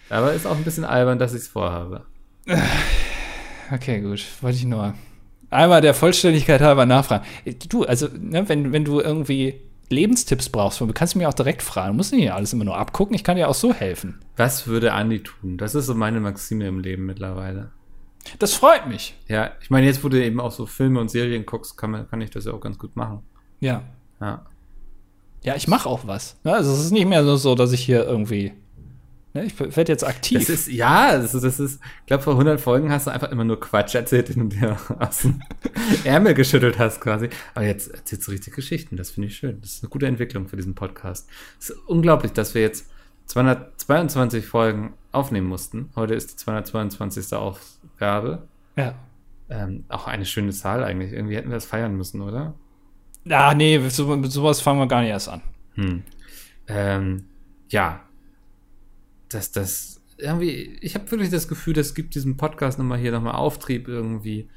[0.08, 2.04] Aber ist auch ein bisschen albern, dass ich es vorhabe.
[3.72, 4.22] Okay, gut.
[4.42, 4.94] Wollte ich nur
[5.54, 7.24] einmal der Vollständigkeit halber nachfragen.
[7.68, 9.60] Du, also, ne, wenn, wenn du irgendwie
[9.90, 11.92] Lebenstipps brauchst, du kannst du mir auch direkt fragen.
[11.92, 13.14] Du musst nicht alles immer nur abgucken.
[13.14, 14.20] Ich kann dir auch so helfen.
[14.36, 15.58] Was würde Andi tun?
[15.58, 17.70] Das ist so meine Maxime im Leben mittlerweile.
[18.38, 19.14] Das freut mich.
[19.28, 22.08] Ja, ich meine, jetzt, wo du eben auch so Filme und Serien guckst, kann, man,
[22.08, 23.20] kann ich das ja auch ganz gut machen.
[23.60, 23.82] Ja.
[24.20, 24.46] Ja.
[25.42, 26.38] Ja, ich mache auch was.
[26.42, 28.52] Ne, Also, es ist nicht mehr so dass ich hier irgendwie.
[29.34, 30.38] Ne, ich werde jetzt aktiv.
[30.38, 33.32] Das ist, ja, das ist, das ist ich glaube, vor 100 Folgen hast du einfach
[33.32, 35.42] immer nur Quatsch erzählt, den du dir aus dem
[36.04, 37.28] Ärmel geschüttelt hast quasi.
[37.54, 39.60] Aber jetzt erzählst du richtig Geschichten, das finde ich schön.
[39.60, 41.28] Das ist eine gute Entwicklung für diesen Podcast.
[41.58, 42.88] Es ist unglaublich, dass wir jetzt
[43.26, 45.90] 222 Folgen aufnehmen mussten.
[45.96, 47.32] Heute ist die 222.
[47.34, 48.46] Aufgabe.
[48.76, 48.94] ja.
[49.50, 51.12] Ähm, auch eine schöne Zahl eigentlich.
[51.12, 52.54] Irgendwie hätten wir das feiern müssen, oder?
[53.28, 55.42] Ah, nee, mit sowas fangen wir gar nicht erst an.
[55.74, 56.02] Hm.
[56.66, 57.24] Ähm,
[57.68, 58.03] ja.
[59.34, 63.34] Das, das, irgendwie, ich habe wirklich das Gefühl, das gibt diesem Podcast nochmal hier nochmal
[63.34, 64.48] Auftrieb irgendwie.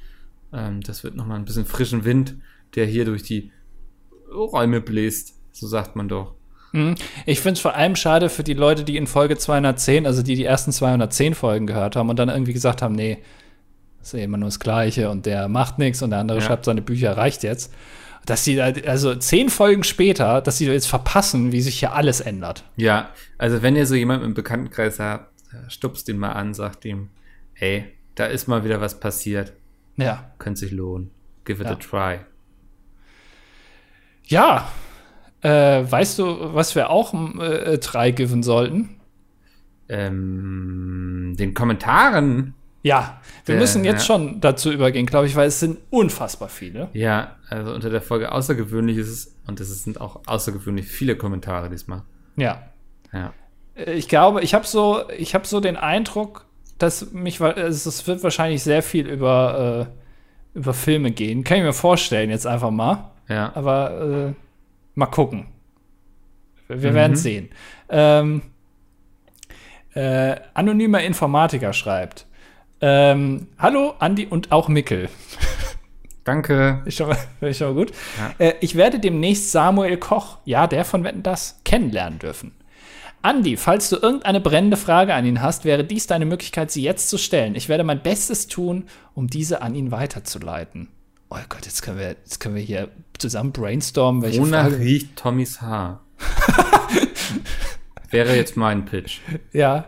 [0.54, 2.36] Ähm, das wird nochmal ein bisschen frischen Wind,
[2.76, 3.52] der hier durch die
[4.34, 5.34] Räume bläst.
[5.52, 6.36] So sagt man doch.
[6.74, 6.96] Mhm.
[7.26, 10.36] Ich finde es vor allem schade für die Leute, die in Folge 210, also die
[10.36, 13.20] die ersten 210 Folgen gehört haben und dann irgendwie gesagt haben, nee,
[14.00, 16.44] das ist ja immer nur das Gleiche und der macht nichts und der andere Ja.
[16.44, 17.74] schreibt seine Bücher, reicht jetzt.
[18.28, 22.20] Dass sie, da- also zehn Folgen später, dass sie jetzt verpassen, wie sich hier alles
[22.22, 22.64] ändert.
[22.76, 23.10] Ja,
[23.40, 27.10] also wenn ihr so jemanden im Bekanntenkreis habt, äh, stupst ihn mal an, sagt ihm,
[27.56, 29.54] ey, da ist mal wieder was passiert.
[29.96, 30.32] Ja.
[30.38, 31.10] Könnte sich lohnen.
[31.46, 31.74] Give it Ja.
[31.74, 32.20] a try.
[34.26, 34.68] Ja.
[35.42, 39.00] Äh, weißt du, was wir auch äh, drei geben sollten?
[39.90, 42.54] Ähm, den Kommentaren
[42.88, 44.16] Ja, wir Äh, müssen jetzt ja.
[44.16, 46.90] schon dazu übergehen, glaube ich, weil es sind unfassbar viele.
[46.94, 51.70] Ja, also unter der Folge außergewöhnlich ist es, und es sind auch außergewöhnlich viele Kommentare
[51.70, 52.02] diesmal.
[52.36, 52.64] Ja.
[53.14, 53.34] Ja.
[53.76, 56.46] Äh, Ich glaube, ich habe so, ich habe so den Eindruck,
[56.78, 59.88] dass mich, es wird wahrscheinlich sehr viel über,
[60.56, 61.44] äh, über Filme gehen.
[61.44, 63.12] Kann ich mir vorstellen, jetzt einfach mal.
[63.28, 63.52] Ja.
[63.56, 64.34] Aber äh,
[64.96, 65.48] mal gucken.
[66.68, 66.96] Wir, wir Mhm.
[66.96, 67.50] werden sehen.
[67.90, 68.42] Ähm,
[69.96, 72.27] äh, anonymer Informatiker schreibt.
[72.82, 75.10] Ähm, Hallo, Andi und auch Mickel.
[76.24, 76.82] Danke.
[76.86, 77.94] Ist schon mal, ist schon mal gut.
[78.18, 78.46] Ja.
[78.46, 82.52] Äh, ich werde demnächst Samuel Koch, ja, der von Wetten das, kennenlernen dürfen.
[83.22, 87.10] Andi, falls du irgendeine brennende Frage an ihn hast, wäre dies deine Möglichkeit, sie jetzt
[87.10, 87.56] zu stellen.
[87.56, 90.90] Ich werde mein Bestes tun, um diese an ihn weiterzuleiten.
[91.30, 95.62] Oh Gott, jetzt können wir, jetzt können wir hier zusammen brainstormen, welche Wonach riecht Tommys
[95.62, 96.02] Haar?
[98.12, 99.20] Wäre jetzt mein Pitch.
[99.52, 99.86] Ja.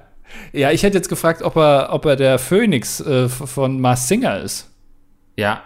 [0.54, 4.40] Ja, ich hätte jetzt gefragt, ob er, ob er der Phönix äh, von Mars Singer
[4.40, 4.70] ist.
[5.36, 5.64] Ja.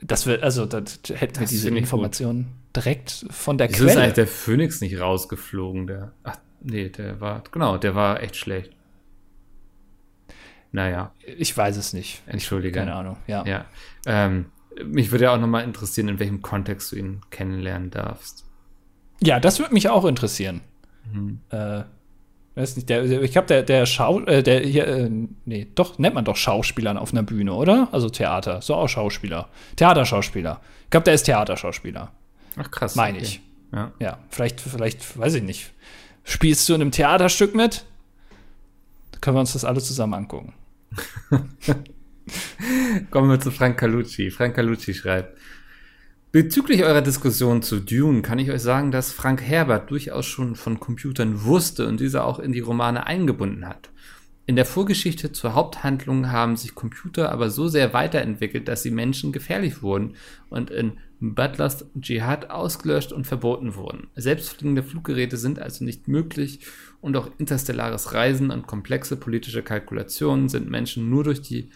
[0.00, 4.02] Das wird, also, da hätten wir Das diese Informationen direkt von der Wieso ist eigentlich
[4.02, 4.12] Quelle.
[4.14, 5.86] der Phönix nicht rausgeflogen?
[5.86, 8.72] Der, ach, nee, der war, genau, der war echt schlecht.
[10.72, 12.22] Naja, Ich weiß es nicht.
[12.26, 12.78] entschuldige.
[12.78, 13.44] Keine Ahnung, ja.
[13.46, 13.64] Ja.
[14.04, 14.46] Ähm,
[14.84, 18.44] mich würde ja auch nochmal interessieren, in welchem Kontext du ihn kennenlernen darfst.
[19.22, 20.60] Ja, das würde mich auch interessieren.
[21.10, 21.40] Mhm.
[21.50, 21.84] Äh,
[22.56, 25.10] weiß nicht, der, ich glaube, der, der Schau, äh, der hier, äh,
[25.44, 27.88] nee, doch, nennt man doch Schauspielern auf einer Bühne, oder?
[27.92, 29.48] Also Theater, so auch Schauspieler.
[29.76, 30.60] Theaterschauspieler.
[30.84, 32.12] Ich glaube, der ist Theaterschauspieler,
[32.56, 32.96] Ach krass.
[32.96, 33.26] meine okay.
[33.26, 33.40] ich.
[33.72, 33.92] Ja.
[33.98, 35.72] Ja, vielleicht, vielleicht, weiß ich nicht.
[36.24, 37.84] Spielst du in einem Theaterstück mit?
[39.12, 40.54] Dann können wir uns das alle zusammen angucken.
[43.10, 44.30] Kommen wir zu Frank Calucci.
[44.30, 45.36] Frank Calucci schreibt,
[46.36, 50.78] Bezüglich eurer Diskussion zu Dune kann ich euch sagen, dass Frank Herbert durchaus schon von
[50.78, 53.88] Computern wusste und diese auch in die Romane eingebunden hat.
[54.44, 59.32] In der Vorgeschichte zur Haupthandlung haben sich Computer aber so sehr weiterentwickelt, dass sie Menschen
[59.32, 60.16] gefährlich wurden
[60.50, 64.08] und in Butlers Dschihad ausgelöscht und verboten wurden.
[64.14, 66.60] Selbstfliegende Fluggeräte sind also nicht möglich
[67.00, 71.70] und auch interstellares Reisen und komplexe politische Kalkulationen sind Menschen nur durch die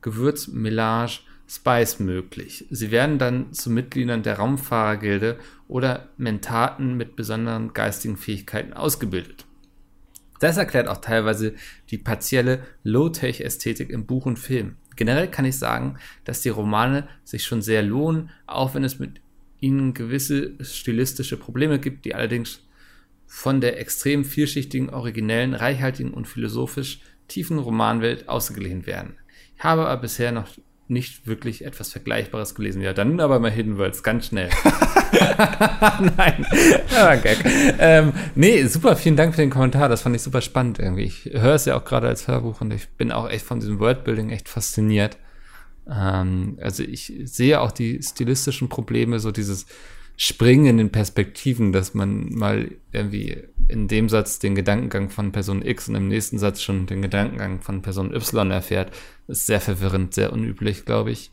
[0.00, 1.18] Gewürzmelange
[1.48, 2.66] Spice möglich.
[2.70, 5.38] Sie werden dann zu Mitgliedern der Raumfahrergilde
[5.68, 9.46] oder Mentaten mit besonderen geistigen Fähigkeiten ausgebildet.
[10.40, 11.54] Das erklärt auch teilweise
[11.90, 14.76] die partielle Low-Tech-Ästhetik im Buch und Film.
[14.96, 19.20] Generell kann ich sagen, dass die Romane sich schon sehr lohnen, auch wenn es mit
[19.60, 22.60] ihnen gewisse stilistische Probleme gibt, die allerdings
[23.26, 29.16] von der extrem vielschichtigen, originellen, reichhaltigen und philosophisch tiefen Romanwelt ausgeglichen werden.
[29.56, 30.48] Ich habe aber bisher noch
[30.88, 32.80] nicht wirklich etwas Vergleichbares gelesen.
[32.80, 34.48] Ja, dann aber mal Hidden Worlds, ganz schnell.
[36.16, 36.46] Nein,
[36.96, 37.38] aber Gag.
[37.78, 39.88] Ähm, nee, super, vielen Dank für den Kommentar.
[39.88, 41.04] Das fand ich super spannend irgendwie.
[41.04, 43.80] Ich höre es ja auch gerade als Hörbuch und ich bin auch echt von diesem
[43.80, 45.16] Worldbuilding echt fasziniert.
[45.90, 49.66] Ähm, also ich sehe auch die stilistischen Probleme, so dieses
[50.16, 53.36] Springen in den Perspektiven, dass man mal irgendwie
[53.68, 57.60] in dem Satz den Gedankengang von Person X und im nächsten Satz schon den Gedankengang
[57.60, 58.92] von Person Y erfährt,
[59.28, 61.32] ist sehr verwirrend, sehr unüblich, glaube ich.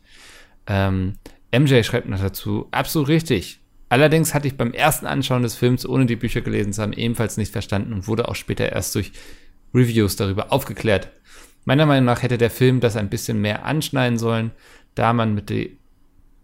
[0.66, 1.14] Ähm,
[1.52, 3.60] MJ schreibt noch dazu, absolut richtig.
[3.88, 7.36] Allerdings hatte ich beim ersten Anschauen des Films, ohne die Bücher gelesen zu haben, ebenfalls
[7.36, 9.12] nicht verstanden und wurde auch später erst durch
[9.72, 11.10] Reviews darüber aufgeklärt.
[11.64, 14.50] Meiner Meinung nach hätte der Film das ein bisschen mehr anschneiden sollen,
[14.94, 15.78] da man mit die,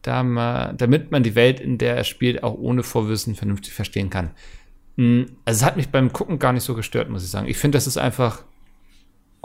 [0.02, 4.30] da damit man die Welt, in der er spielt, auch ohne Vorwissen vernünftig verstehen kann.
[4.96, 7.46] Mm, Also es hat mich beim Gucken gar nicht so gestört, muss ich sagen.
[7.48, 8.42] Ich finde, das ist einfach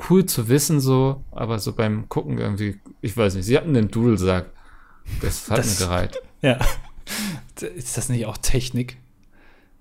[0.09, 3.89] cool zu wissen so, aber so beim Gucken irgendwie, ich weiß nicht, sie hatten den
[3.89, 4.47] Dudelsack.
[5.21, 6.21] Das hat Das- mir gereicht.
[6.41, 6.59] Ja.
[7.75, 8.97] Ist das nicht auch Technik?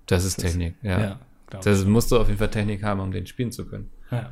[0.05, 0.99] Das ist Technik, ja.
[0.99, 1.19] Ja,
[1.63, 3.89] Das musst du auf jeden Fall Technik haben, um den spielen zu können.
[4.11, 4.31] Ja.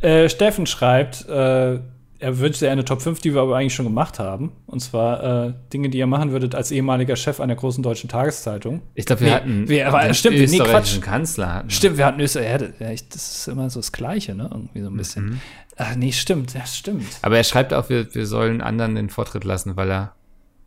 [0.00, 1.78] Äh, Steffen schreibt, äh,
[2.20, 4.52] er wünscht sich eine Top 5, die wir aber eigentlich schon gemacht haben.
[4.66, 8.82] Und zwar äh, Dinge, die ihr machen würdet als ehemaliger Chef einer großen deutschen Tageszeitung.
[8.94, 11.00] Ich glaube, wir Nee, hatten wir- aber stimmt, nee, Quatsch.
[11.00, 11.70] Kanzler hatten.
[11.70, 12.46] Stimmt, wir hatten Österreich.
[12.78, 14.48] Ja, das- das ist immer so das Gleiche, ne?
[14.52, 15.24] Irgendwie so ein bisschen.
[15.24, 15.40] Mhm.
[15.76, 17.06] Ach, nee, stimmt, ja, stimmt.
[17.22, 20.12] Aber er schreibt auch, wir, wir sollen anderen den Vortritt lassen, weil er,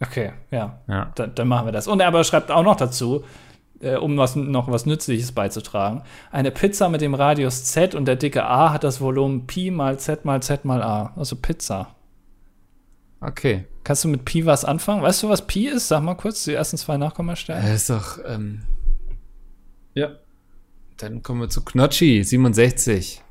[0.01, 0.79] Okay, ja.
[0.87, 1.11] ja.
[1.15, 1.87] Dann, dann machen wir das.
[1.87, 3.23] Und er aber schreibt auch noch dazu,
[3.83, 6.03] äh, um was, noch was Nützliches beizutragen.
[6.31, 9.99] Eine Pizza mit dem Radius Z und der dicke A hat das Volumen Pi mal
[9.99, 11.13] Z mal Z mal A.
[11.15, 11.95] Also Pizza.
[13.21, 13.65] Okay.
[13.83, 15.01] Kannst du mit Pi was anfangen?
[15.01, 15.87] Weißt du, was Pi ist?
[15.87, 17.61] Sag mal kurz die ersten zwei Nachkommastellen.
[17.61, 18.63] Das ist doch, ähm,
[19.93, 20.09] ja.
[20.97, 23.21] Dann kommen wir zu Knotschi, 67.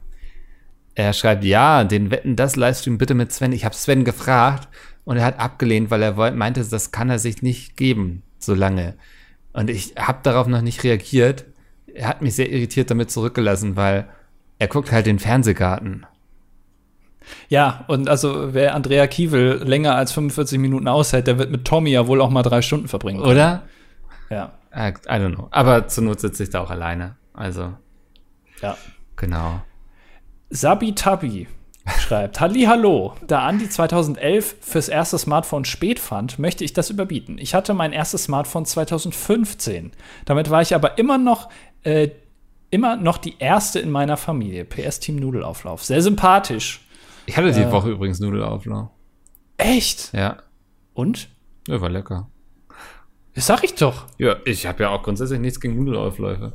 [0.95, 3.53] Er schreibt, ja, den Wetten, das Livestream bitte mit Sven.
[3.53, 4.69] Ich habe Sven gefragt
[5.05, 8.95] und er hat abgelehnt, weil er meinte, das kann er sich nicht geben, so lange.
[9.53, 11.45] Und ich habe darauf noch nicht reagiert.
[11.93, 14.09] Er hat mich sehr irritiert damit zurückgelassen, weil
[14.59, 16.07] er guckt halt den Fernsehgarten.
[17.49, 21.91] Ja, und also wer Andrea Kiewel länger als 45 Minuten aushält, der wird mit Tommy
[21.91, 23.21] ja wohl auch mal drei Stunden verbringen.
[23.21, 23.31] können.
[23.31, 23.63] Oder?
[24.31, 25.49] Ja, I, I don't know.
[25.51, 27.17] Aber zur Not sitze ich da auch alleine.
[27.35, 27.75] Also,
[28.61, 28.77] ja.
[29.17, 29.63] genau.
[30.51, 31.47] Sabi Tabi
[31.99, 37.39] schreibt, Hallo, da Andi 2011 fürs erste Smartphone spät fand, möchte ich das überbieten.
[37.39, 39.93] Ich hatte mein erstes Smartphone 2015.
[40.25, 41.49] Damit war ich aber immer noch,
[41.83, 42.11] äh,
[42.71, 44.65] immer noch die erste in meiner Familie.
[44.65, 45.85] PS Team Nudelauflauf.
[45.85, 46.81] Sehr sympathisch.
[47.27, 47.73] Ich hatte die Äh.
[47.73, 48.89] Woche übrigens Nudelauflauf.
[49.59, 50.13] Echt?
[50.13, 50.39] Ja.
[50.95, 51.29] Und?
[51.69, 52.29] Ja, war lecker.
[53.35, 54.07] Das sag ich doch.
[54.19, 56.53] Ja, ich habe ja auch grundsätzlich nichts gegen Nudelaufläufe.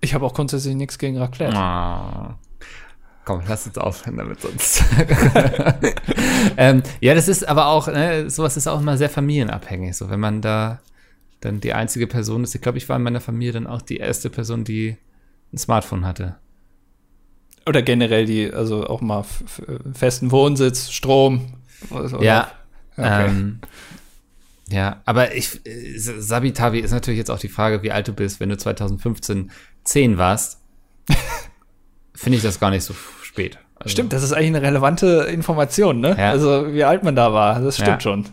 [0.00, 1.56] Ich habe auch grundsätzlich nichts gegen Raclette.
[1.56, 2.38] Ah.
[3.26, 4.84] Komm, lass uns aufhören damit sonst.
[6.56, 9.96] ähm, ja, das ist aber auch, ne, sowas ist auch immer sehr familienabhängig.
[9.96, 10.80] So, wenn man da
[11.40, 13.98] dann die einzige Person ist, ich glaube, ich war in meiner Familie dann auch die
[13.98, 14.96] erste Person, die
[15.52, 16.36] ein Smartphone hatte.
[17.66, 19.24] Oder generell die, also auch mal
[19.92, 21.54] festen Wohnsitz, Strom.
[21.90, 22.22] Oder?
[22.22, 22.52] Ja.
[22.96, 23.26] Okay.
[23.26, 23.60] Ähm,
[24.68, 28.38] ja, aber ich, äh, Sabitavi ist natürlich jetzt auch die Frage, wie alt du bist,
[28.38, 29.50] wenn du 2015
[29.82, 30.60] 10 warst.
[32.14, 32.94] Finde ich das gar nicht so
[33.36, 33.58] spät.
[33.76, 33.90] Also.
[33.90, 36.16] Stimmt, das ist eigentlich eine relevante Information, ne?
[36.18, 36.30] Ja.
[36.30, 38.00] Also, wie alt man da war, das stimmt ja.
[38.00, 38.26] schon.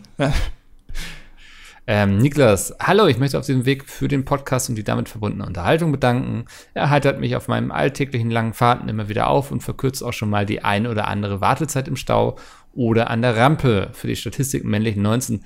[1.86, 5.44] Ähm, Niklas, hallo, ich möchte auf diesem Weg für den Podcast und die damit verbundene
[5.44, 6.46] Unterhaltung bedanken.
[6.72, 10.30] Er heitert mich auf meinen alltäglichen langen Fahrten immer wieder auf und verkürzt auch schon
[10.30, 12.38] mal die ein oder andere Wartezeit im Stau
[12.72, 13.90] oder an der Rampe.
[13.92, 15.44] Für die Statistik männlich 19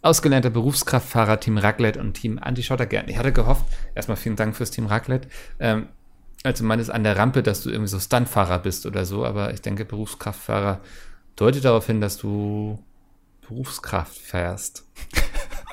[0.00, 3.10] ausgelernter Berufskraftfahrer Team Raclette und Team Anti-Schottergärten.
[3.10, 5.28] Ich hatte gehofft, erstmal vielen Dank fürs Team Raclette.
[5.60, 5.88] Ähm,
[6.44, 9.62] also meines an der Rampe, dass du irgendwie so Stuntfahrer bist oder so, aber ich
[9.62, 10.80] denke, Berufskraftfahrer
[11.36, 12.78] deutet darauf hin, dass du
[13.48, 14.84] Berufskraft fährst.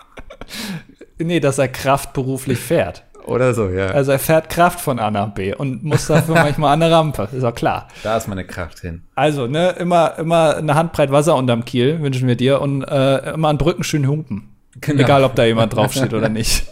[1.19, 3.03] nee, dass er Kraft beruflich fährt.
[3.25, 3.87] Oder so, ja.
[3.87, 7.27] Also er fährt Kraft von A nach B und muss dafür manchmal an der Rampe,
[7.31, 7.89] ist auch klar.
[8.01, 9.03] Da ist meine Kraft hin.
[9.13, 13.49] Also, ne, immer, immer eine Handbreit Wasser unterm Kiel, wünschen wir dir, und äh, immer
[13.49, 14.55] an Brücken schön humpen.
[14.79, 15.03] Genau.
[15.03, 16.65] Egal, ob da jemand draufsteht oder nicht.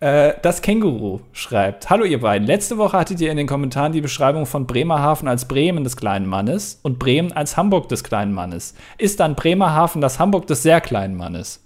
[0.00, 2.46] Äh, das Känguru schreibt: Hallo, ihr beiden.
[2.46, 6.26] Letzte Woche hattet ihr in den Kommentaren die Beschreibung von Bremerhaven als Bremen des kleinen
[6.26, 8.74] Mannes und Bremen als Hamburg des kleinen Mannes.
[8.96, 11.62] Ist dann Bremerhaven das Hamburg des sehr kleinen Mannes?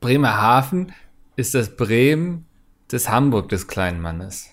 [0.00, 0.92] Bremerhaven
[1.34, 2.46] ist das Bremen
[2.92, 4.48] des Hamburg des kleinen Mannes.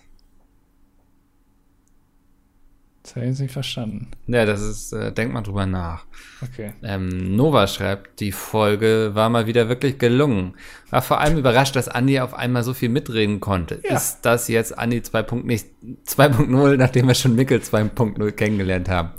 [3.03, 4.07] Das habe ich jetzt nicht verstanden.
[4.27, 6.05] Ja, das ist, äh, denk mal drüber nach.
[6.41, 6.71] Okay.
[6.81, 10.55] Ähm, Nova schreibt, die Folge war mal wieder wirklich gelungen.
[10.89, 13.81] War vor allem überrascht, dass Andi auf einmal so viel mitreden konnte.
[13.83, 13.97] Ja.
[13.97, 19.11] Ist das jetzt Andi 2.0, nachdem wir schon Mickel 2.0 kennengelernt haben?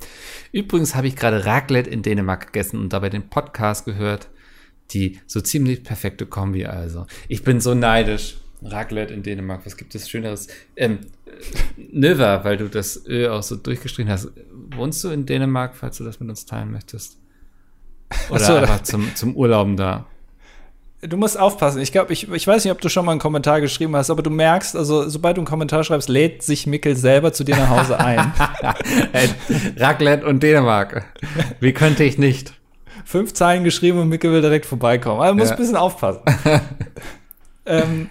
[0.51, 4.29] Übrigens habe ich gerade Raclette in Dänemark gegessen und dabei den Podcast gehört.
[4.93, 7.07] Die so ziemlich perfekte Kombi also.
[7.29, 8.37] Ich bin so neidisch.
[8.65, 10.49] Raclette in Dänemark, was gibt es Schöneres?
[10.77, 11.01] Ähm,
[11.77, 14.31] Növer, weil du das Ö auch so durchgestrichen hast.
[14.77, 17.19] Wohnst du in Dänemark, falls du das mit uns teilen möchtest?
[18.31, 20.07] Oder so, einfach zum, zum Urlauben da?
[21.03, 21.83] Du musst aufpassen.
[21.83, 24.23] Ich glaube, ich, ich weiß nicht, ob du schon mal einen Kommentar geschrieben hast, aber
[24.23, 27.69] du merkst, also sobald du einen Kommentar schreibst, lädt sich Mickel selber zu dir nach
[27.69, 28.33] Hause ein.
[29.77, 31.05] Raclette und Dänemark.
[31.61, 32.55] Wie könnte ich nicht?
[33.05, 35.21] Fünf Zeilen geschrieben und Mickel will direkt vorbeikommen.
[35.21, 35.55] Also muss ja.
[35.55, 36.23] ein bisschen aufpassen.
[37.67, 38.09] ähm,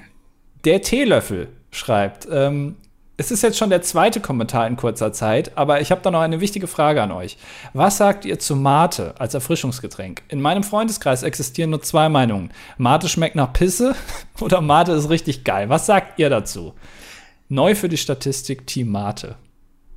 [0.66, 2.76] der Teelöffel schreibt, ähm,
[3.16, 6.22] es ist jetzt schon der zweite Kommentar in kurzer Zeit, aber ich habe da noch
[6.22, 7.38] eine wichtige Frage an euch.
[7.74, 10.24] Was sagt ihr zu Mate als Erfrischungsgetränk?
[10.30, 12.51] In meinem Freundeskreis existieren nur zwei Meinungen.
[12.78, 13.95] Mate schmeckt nach Pisse
[14.39, 15.70] oder Mate ist richtig geil.
[15.70, 16.74] Was sagt ihr dazu?
[17.49, 19.36] Neu für die Statistik Team Mate.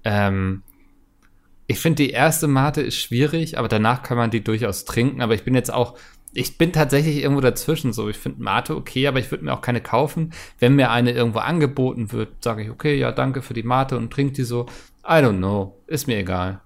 [0.05, 0.63] Ähm,
[1.69, 5.23] ich finde, die erste Mate ist schwierig, aber danach kann man die durchaus trinken.
[5.23, 5.97] Aber ich bin jetzt auch
[6.37, 8.09] ich bin tatsächlich irgendwo dazwischen so.
[8.09, 10.33] Ich finde Mate okay, aber ich würde mir auch keine kaufen.
[10.59, 14.13] Wenn mir eine irgendwo angeboten wird, sage ich, okay, ja, danke für die Mate und
[14.13, 14.67] trink die so.
[15.05, 15.75] I don't know.
[15.87, 16.61] Ist mir egal.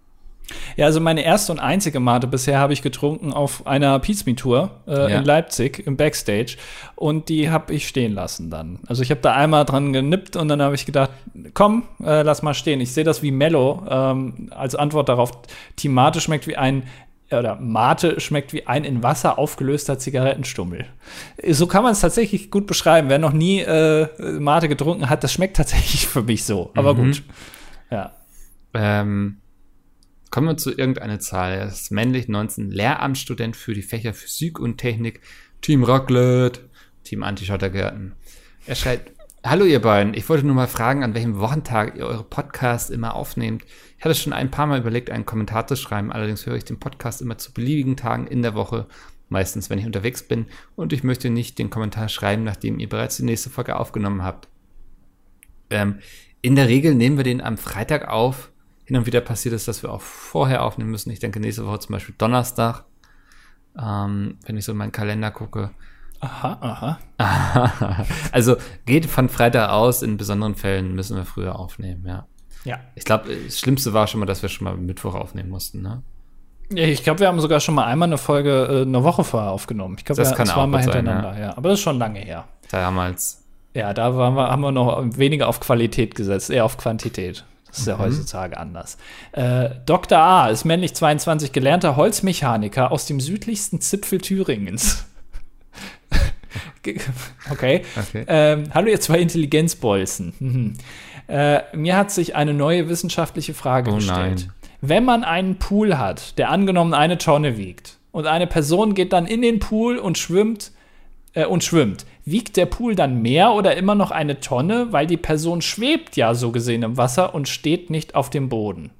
[0.76, 4.70] Ja, also meine erste und einzige Mate bisher habe ich getrunken auf einer Pizza Tour
[4.86, 5.18] äh, ja.
[5.18, 6.56] in Leipzig im Backstage
[6.96, 8.80] und die habe ich stehen lassen dann.
[8.86, 11.10] Also ich habe da einmal dran genippt und dann habe ich gedacht,
[11.54, 12.80] komm, äh, lass mal stehen.
[12.80, 15.30] Ich sehe das wie Mello ähm, als Antwort darauf.
[15.78, 16.84] Die Mate schmeckt wie ein
[17.32, 20.86] oder Mate schmeckt wie ein in Wasser aufgelöster Zigarettenstummel.
[21.48, 23.08] So kann man es tatsächlich gut beschreiben.
[23.08, 24.08] Wer noch nie äh,
[24.38, 26.70] Mate getrunken hat, das schmeckt tatsächlich für mich so.
[26.74, 26.98] Aber mhm.
[26.98, 27.22] gut.
[27.90, 28.14] Ja.
[28.74, 29.38] Ähm,
[30.30, 31.52] kommen wir zu irgendeiner Zahl.
[31.52, 35.20] Er ist männlich, 19, Lehramtsstudent für die Fächer Physik und Technik,
[35.60, 36.60] Team Raclette,
[37.04, 38.14] Team Antischottergärten.
[38.66, 39.12] Er schreibt,
[39.42, 43.14] Hallo ihr beiden, ich wollte nur mal fragen, an welchem Wochentag ihr eure Podcasts immer
[43.14, 43.64] aufnehmt.
[44.00, 46.80] Ich hatte schon ein paar Mal überlegt, einen Kommentar zu schreiben, allerdings höre ich den
[46.80, 48.86] Podcast immer zu beliebigen Tagen in der Woche,
[49.28, 53.18] meistens wenn ich unterwegs bin, und ich möchte nicht den Kommentar schreiben, nachdem ihr bereits
[53.18, 54.48] die nächste Folge aufgenommen habt.
[55.68, 55.98] Ähm,
[56.40, 58.50] in der Regel nehmen wir den am Freitag auf.
[58.86, 61.10] Hin und wieder passiert es, dass wir auch vorher aufnehmen müssen.
[61.10, 62.84] Ich denke nächste Woche zum Beispiel Donnerstag,
[63.78, 65.72] ähm, wenn ich so in meinen Kalender gucke.
[66.20, 68.06] Aha, aha.
[68.32, 72.26] also geht von Freitag aus, in besonderen Fällen müssen wir früher aufnehmen, ja.
[72.64, 72.78] Ja.
[72.94, 76.02] Ich glaube, das Schlimmste war schon mal, dass wir schon mal Mittwoch aufnehmen mussten, ne?
[76.72, 79.50] Ja, ich glaube, wir haben sogar schon mal einmal eine Folge äh, eine Woche vorher
[79.50, 79.96] aufgenommen.
[79.98, 81.40] Ich glaube, das kann war mal hintereinander, ja.
[81.40, 81.56] ja.
[81.56, 82.44] Aber das ist schon lange her.
[82.70, 83.42] Damals.
[83.74, 87.44] Ja, da wir, haben wir noch weniger auf Qualität gesetzt, eher auf Quantität.
[87.66, 88.00] Das ist ja mhm.
[88.00, 88.98] heutzutage anders.
[89.32, 90.18] Äh, Dr.
[90.18, 95.06] A ist männlich 22, gelernter Holzmechaniker aus dem südlichsten Zipfel Thüringens.
[97.50, 97.82] Okay.
[97.98, 98.24] Okay.
[98.26, 100.32] Ähm, hallo, ihr zwei Intelligenzbolzen.
[100.38, 100.72] Mhm.
[101.28, 104.16] Äh, mir hat sich eine neue wissenschaftliche Frage Oh gestellt.
[104.18, 104.52] nein.
[104.80, 109.26] Wenn man einen Pool hat, der angenommen eine Tonne wiegt, und eine Person geht dann
[109.26, 110.72] in den Pool und schwimmt,
[111.34, 115.16] äh, und schwimmt, wiegt der Pool dann mehr oder immer noch eine Tonne, weil die
[115.16, 118.90] Person schwebt ja so gesehen im Wasser und steht nicht auf dem Boden?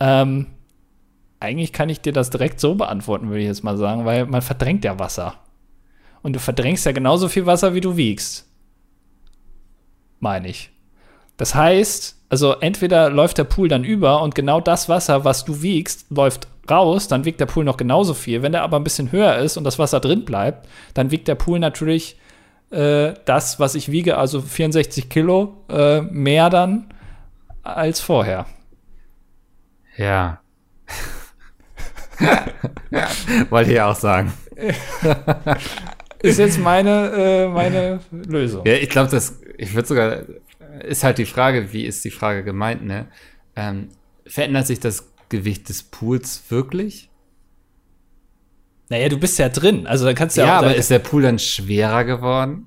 [0.00, 0.46] Ähm,
[1.40, 4.42] eigentlich kann ich dir das direkt so beantworten, würde ich jetzt mal sagen, weil man
[4.42, 5.34] verdrängt ja Wasser.
[6.22, 8.46] Und du verdrängst ja genauso viel Wasser, wie du wiegst.
[10.20, 10.70] Meine ich.
[11.36, 15.62] Das heißt, also entweder läuft der Pool dann über und genau das Wasser, was du
[15.62, 18.42] wiegst, läuft raus, dann wiegt der Pool noch genauso viel.
[18.42, 21.36] Wenn der aber ein bisschen höher ist und das Wasser drin bleibt, dann wiegt der
[21.36, 22.18] Pool natürlich
[22.70, 26.92] äh, das, was ich wiege, also 64 Kilo, äh, mehr dann
[27.62, 28.46] als vorher.
[29.96, 30.40] Ja.
[33.50, 34.32] Wollte ich ja auch sagen.
[36.20, 38.66] Ist jetzt meine, äh, meine Lösung.
[38.66, 40.18] Ja, ich glaube, das, ich würde sogar,
[40.84, 43.06] ist halt die Frage, wie ist die Frage gemeint, ne?
[43.56, 43.88] Ähm,
[44.26, 47.10] verändert sich das Gewicht des Pools wirklich?
[48.88, 49.86] Naja, du bist ja drin.
[49.86, 52.66] Also dann kannst du Ja, ja, auch aber da- ist der Pool dann schwerer geworden?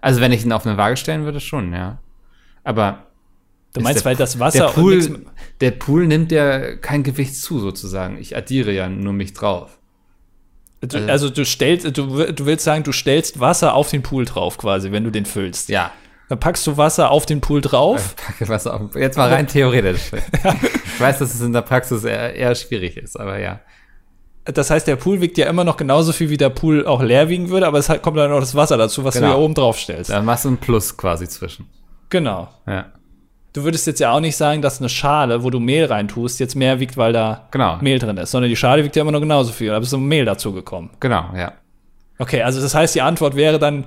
[0.00, 1.98] Also wenn ich ihn auf eine Waage stellen würde, schon, ja.
[2.64, 3.06] Aber
[3.74, 5.26] Du meinst, der- weil das der Wasser und Pool,
[5.60, 8.18] der Pool nimmt ja kein Gewicht zu, sozusagen.
[8.18, 9.78] Ich addiere ja nur mich drauf.
[10.82, 14.58] du, also du stellst, du, du willst sagen, du stellst Wasser auf den Pool drauf,
[14.58, 15.68] quasi, wenn du den füllst.
[15.68, 15.90] Ja.
[16.28, 18.16] Dann packst du Wasser auf den Pool drauf.
[18.26, 18.94] Packe was auf.
[18.94, 20.10] Jetzt mal rein theoretisch.
[20.94, 23.60] Ich weiß, dass es in der Praxis eher, eher schwierig ist, aber ja.
[24.44, 27.28] Das heißt, der Pool wiegt ja immer noch genauso viel, wie der Pool auch leer
[27.28, 29.28] wiegen würde, aber es kommt dann noch das Wasser dazu, was Genau.
[29.28, 30.10] du ja oben drauf stellst.
[30.10, 31.66] Da machst du ein Plus quasi zwischen.
[32.10, 32.48] Genau.
[32.66, 32.92] Ja.
[33.54, 36.54] Du würdest jetzt ja auch nicht sagen, dass eine Schale, wo du Mehl reintust, jetzt
[36.56, 37.76] mehr wiegt, weil da Genau.
[37.80, 39.68] Mehl drin ist, sondern die Schale wiegt ja immer noch genauso viel.
[39.70, 40.90] Da bist du Mehl dazu gekommen.
[41.00, 41.52] Genau, ja.
[42.18, 43.84] Okay, also das heißt, die Antwort wäre dann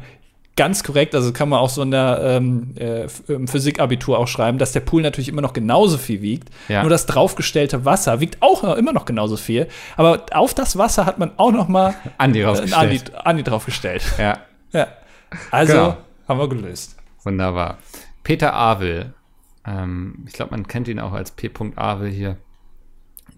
[0.57, 3.07] ganz korrekt, also kann man auch so in der ähm, äh,
[3.47, 6.49] Physikabitur auch schreiben, dass der Pool natürlich immer noch genauso viel wiegt.
[6.70, 6.82] Ja.
[6.82, 9.68] Nur das draufgestellte Wasser wiegt auch noch, immer noch genauso viel.
[9.97, 13.09] Aber auf das Wasser hat man auch noch mal Andi äh, ein rausgestellt.
[13.16, 14.03] Andi, Andi draufgestellt.
[14.18, 14.38] Ja,
[14.72, 14.88] Ja.
[15.51, 15.97] Also Genau.
[16.30, 16.95] haben wir gelöst.
[17.24, 17.78] wunderbar.
[18.24, 19.13] Peter Avel.
[19.66, 21.51] Ähm, ich glaube, man kennt ihn auch als P.
[21.76, 22.38] Avel hier.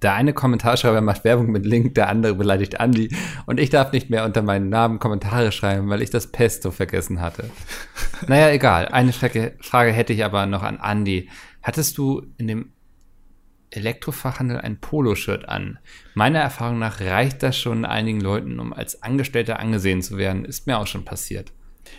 [0.02, 3.16] Der eine Kommentarschreiber macht Werbung mit Link, der andere beleidigt Andi.
[3.46, 7.20] Und ich darf nicht mehr unter meinen Namen Kommentare schreiben, weil ich das Pesto vergessen
[7.20, 7.50] hatte.
[8.28, 8.90] naja, egal.
[8.90, 11.30] Eine Frage, Frage hätte ich aber noch an Andi.
[11.64, 12.74] Hattest du in dem
[13.72, 15.80] Elektrofachhandel ein Poloshirt an?
[16.14, 20.46] Meiner Erfahrung nach reicht das schon einigen Leuten, um als Angestellter angesehen zu werden.
[20.46, 21.54] Ist mir auch schon passiert.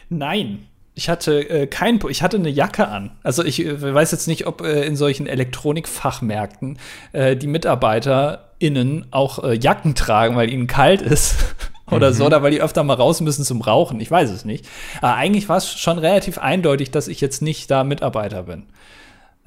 [0.09, 0.69] Nein.
[0.99, 3.13] Ich hatte äh, kein, ich hatte eine Jacke an.
[3.23, 6.77] Also ich äh, weiß jetzt nicht, ob äh, in solchen Elektronikfachmärkten
[7.13, 11.37] äh, die MitarbeiterInnen auch äh, Jacken tragen, weil ihnen kalt ist
[11.89, 14.01] oder so, oder weil die öfter mal raus müssen zum Rauchen.
[14.01, 14.69] Ich weiß es nicht.
[15.01, 18.65] Aber eigentlich war es schon relativ eindeutig, dass ich jetzt nicht da Mitarbeiter bin.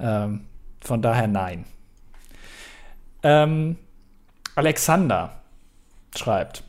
[0.00, 0.46] Ähm,
[0.80, 1.66] von daher nein.
[3.22, 3.76] Ähm,
[4.54, 5.42] Alexander
[6.16, 6.62] schreibt.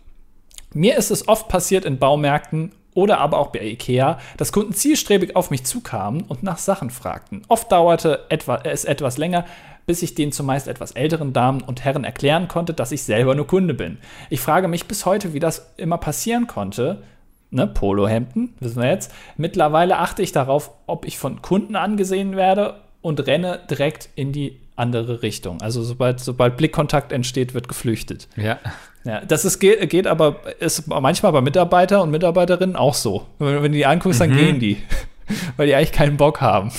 [0.74, 5.36] Mir ist es oft passiert in Baumärkten oder aber auch bei Ikea, dass Kunden zielstrebig
[5.36, 7.44] auf mich zukamen und nach Sachen fragten.
[7.48, 9.46] Oft dauerte etwa, es etwas länger,
[9.86, 13.48] bis ich den zumeist etwas älteren Damen und Herren erklären konnte, dass ich selber nur
[13.48, 13.98] Kunde bin.
[14.30, 17.04] Ich frage mich bis heute, wie das immer passieren konnte.
[17.52, 19.14] Ne, Polohemden, wissen wir jetzt.
[19.38, 24.60] Mittlerweile achte ich darauf, ob ich von Kunden angesehen werde und renne direkt in die
[24.76, 25.62] andere Richtung.
[25.62, 28.28] Also sobald, sobald Blickkontakt entsteht, wird geflüchtet.
[28.36, 28.58] Ja.
[29.06, 33.26] Ja, das ist, geht, geht aber ist manchmal bei Mitarbeiter und Mitarbeiterinnen auch so.
[33.39, 34.82] Wenn, wenn du die anguckst, dann gehen die.
[35.58, 36.72] Weil die eigentlich keinen Bock haben.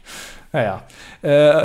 [0.52, 0.82] naja.
[1.22, 1.62] Äh,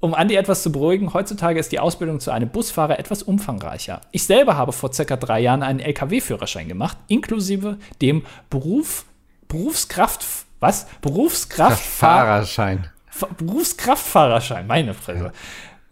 [0.00, 4.00] um Andi etwas zu beruhigen, heutzutage ist die Ausbildung zu einem Busfahrer etwas umfangreicher.
[4.10, 9.04] Ich selber habe vor circa drei Jahren einen LKW-Führerschein gemacht, inklusive dem Beruf,
[9.48, 10.24] Berufskraft,
[10.60, 10.86] was?
[11.02, 12.26] Berufskraftfahrer.
[12.26, 12.86] Fahrerschein.
[13.08, 15.32] Fa- Berufskraftfahrerschein, meine Fresse.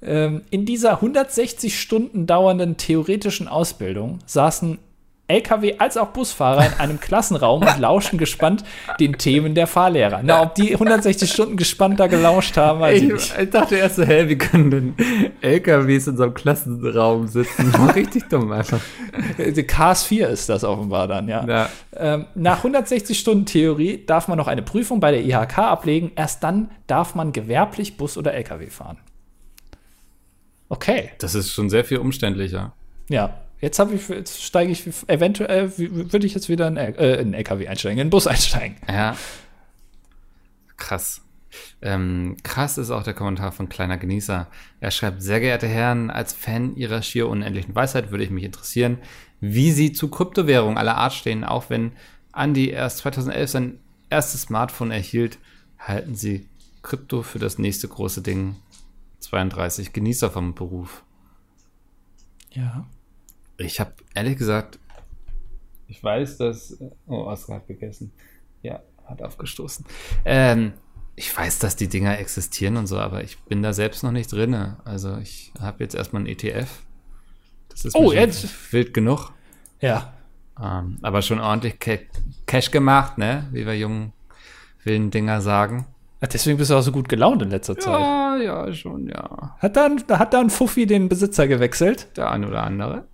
[0.02, 4.78] Ähm, in dieser 160 Stunden dauernden theoretischen Ausbildung saßen
[5.30, 8.64] LKW als auch Busfahrer in einem Klassenraum und lauschten gespannt
[8.98, 10.22] den Themen der Fahrlehrer.
[10.24, 13.38] Na, ob die 160 Stunden gespannt da gelauscht haben, weiß ich, Ich, nicht.
[13.38, 14.94] ich dachte erst so, hä, wie können denn
[15.40, 17.72] LKWs in so einem Klassenraum sitzen?
[17.94, 18.80] Richtig dumm einfach.
[19.38, 21.46] Äh, KS4 ist das offenbar dann, ja.
[21.46, 21.68] Ja.
[21.96, 26.10] Ähm, nach 160 Stunden Theorie darf man noch eine Prüfung bei der IHK ablegen.
[26.16, 28.98] Erst dann darf man gewerblich Bus oder LKW fahren.
[30.70, 31.10] Okay.
[31.18, 32.72] Das ist schon sehr viel umständlicher.
[33.10, 37.18] Ja, jetzt habe ich, jetzt steige ich eventuell, würde ich jetzt wieder in, L- äh,
[37.18, 38.76] einen LKW einsteigen, in einen Bus einsteigen.
[38.88, 39.16] Ja.
[40.76, 41.20] Krass.
[41.82, 44.46] Ähm, krass ist auch der Kommentar von Kleiner Genießer.
[44.80, 48.98] Er schreibt, sehr geehrte Herren, als Fan Ihrer schier unendlichen Weisheit würde ich mich interessieren,
[49.40, 51.42] wie sie zu Kryptowährungen aller Art stehen.
[51.44, 51.92] Auch wenn
[52.34, 55.38] Andy erst 2011 sein erstes Smartphone erhielt,
[55.78, 56.46] halten sie
[56.82, 58.54] Krypto für das nächste große Ding.
[59.20, 61.04] 32 Genießer vom Beruf.
[62.52, 62.86] Ja.
[63.58, 64.78] Ich habe ehrlich gesagt,
[65.86, 66.78] ich weiß, dass.
[67.06, 68.12] Oh, Oskar hat gegessen.
[68.62, 69.84] Ja, hat aufgestoßen.
[70.24, 70.72] Ähm,
[71.16, 74.30] ich weiß, dass die Dinger existieren und so, aber ich bin da selbst noch nicht
[74.32, 74.54] drin.
[74.84, 76.68] Also ich habe jetzt erstmal ein ETF.
[77.68, 79.32] Das ist Oh, jetzt- wild genug.
[79.80, 80.14] Ja.
[80.60, 81.98] Ähm, aber schon ordentlich Ca
[82.46, 83.48] Cash gemacht, ne?
[83.52, 84.12] Wie wir jungen
[84.84, 85.86] wilden Dinger sagen.
[86.22, 87.98] Ach, Deswegen bist du auch so gut gelaunt in letzter Zeit.
[88.00, 89.56] Ja, ja, schon, ja.
[89.58, 92.08] Hat dann, hat dann Fuffi den Besitzer gewechselt?
[92.16, 93.04] Der eine oder andere.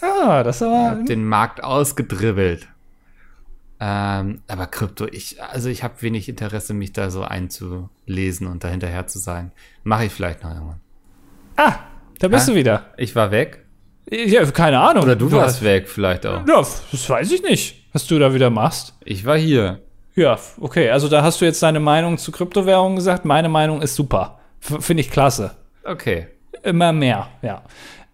[0.00, 0.90] Ah, das war.
[0.90, 2.66] Hab den Markt ausgedribbelt.
[3.78, 9.06] Ähm, aber Krypto, ich, also ich habe wenig Interesse, mich da so einzulesen und dahinterher
[9.06, 9.52] zu sein.
[9.84, 10.80] Mache ich vielleicht noch irgendwann.
[11.56, 11.74] Ah,
[12.18, 12.52] da bist Hä?
[12.52, 12.86] du wieder.
[12.96, 13.64] Ich war weg.
[14.10, 15.02] Ja, keine Ahnung.
[15.04, 16.46] Oder du warst hast- weg, vielleicht auch.
[16.48, 18.94] Ja, das weiß ich nicht, was du da wieder machst.
[19.04, 19.82] Ich war hier.
[20.16, 20.90] Ja, okay.
[20.90, 23.24] Also da hast du jetzt deine Meinung zu Kryptowährungen gesagt.
[23.24, 24.38] Meine Meinung ist super.
[24.60, 25.52] Finde ich klasse.
[25.84, 26.26] Okay.
[26.62, 27.62] Immer mehr, ja.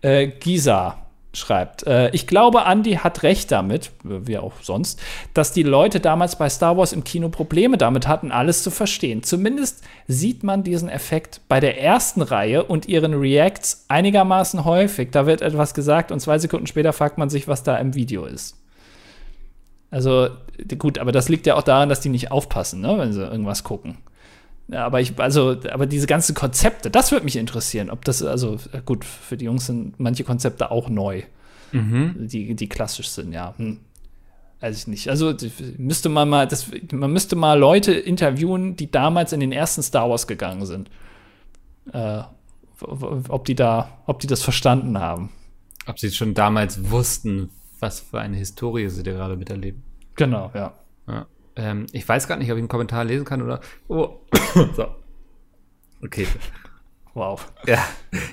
[0.02, 0.98] Äh, Gisa
[1.32, 5.00] schreibt, äh, ich glaube, Andy hat recht damit, äh, wie auch sonst,
[5.32, 9.22] dass die Leute damals bei Star Wars im Kino Probleme damit hatten, alles zu verstehen.
[9.22, 15.10] Zumindest sieht man diesen Effekt bei der ersten Reihe und ihren Reacts einigermaßen häufig.
[15.12, 18.26] Da wird etwas gesagt und zwei Sekunden später fragt man sich, was da im Video
[18.26, 18.61] ist.
[19.92, 20.30] Also,
[20.78, 23.62] gut, aber das liegt ja auch daran, dass die nicht aufpassen, ne, wenn sie irgendwas
[23.62, 23.98] gucken.
[24.68, 28.56] Ja, aber ich, also, aber diese ganzen Konzepte, das würde mich interessieren, ob das, also,
[28.86, 31.22] gut, für die Jungs sind manche Konzepte auch neu,
[31.72, 33.54] die, die klassisch sind, ja.
[33.56, 33.78] Hm.
[34.60, 35.08] Weiß ich nicht.
[35.08, 35.34] Also
[35.76, 40.08] müsste man mal, das, man müsste mal Leute interviewen, die damals in den ersten Star
[40.08, 40.88] Wars gegangen sind.
[41.92, 42.22] Äh,
[42.80, 45.30] ob die da, ob die das verstanden haben.
[45.86, 47.50] Ob sie schon damals wussten,
[47.82, 49.82] was für eine Historie sie da gerade miterleben.
[50.14, 50.72] Genau, ja.
[51.08, 51.26] Ja.
[51.56, 53.60] Ähm, ich weiß gar nicht, ob ich einen Kommentar lesen kann oder.
[53.88, 54.20] Oh.
[54.76, 54.86] so.
[56.02, 56.26] Okay.
[57.14, 57.52] Wow.
[57.66, 57.84] Ja,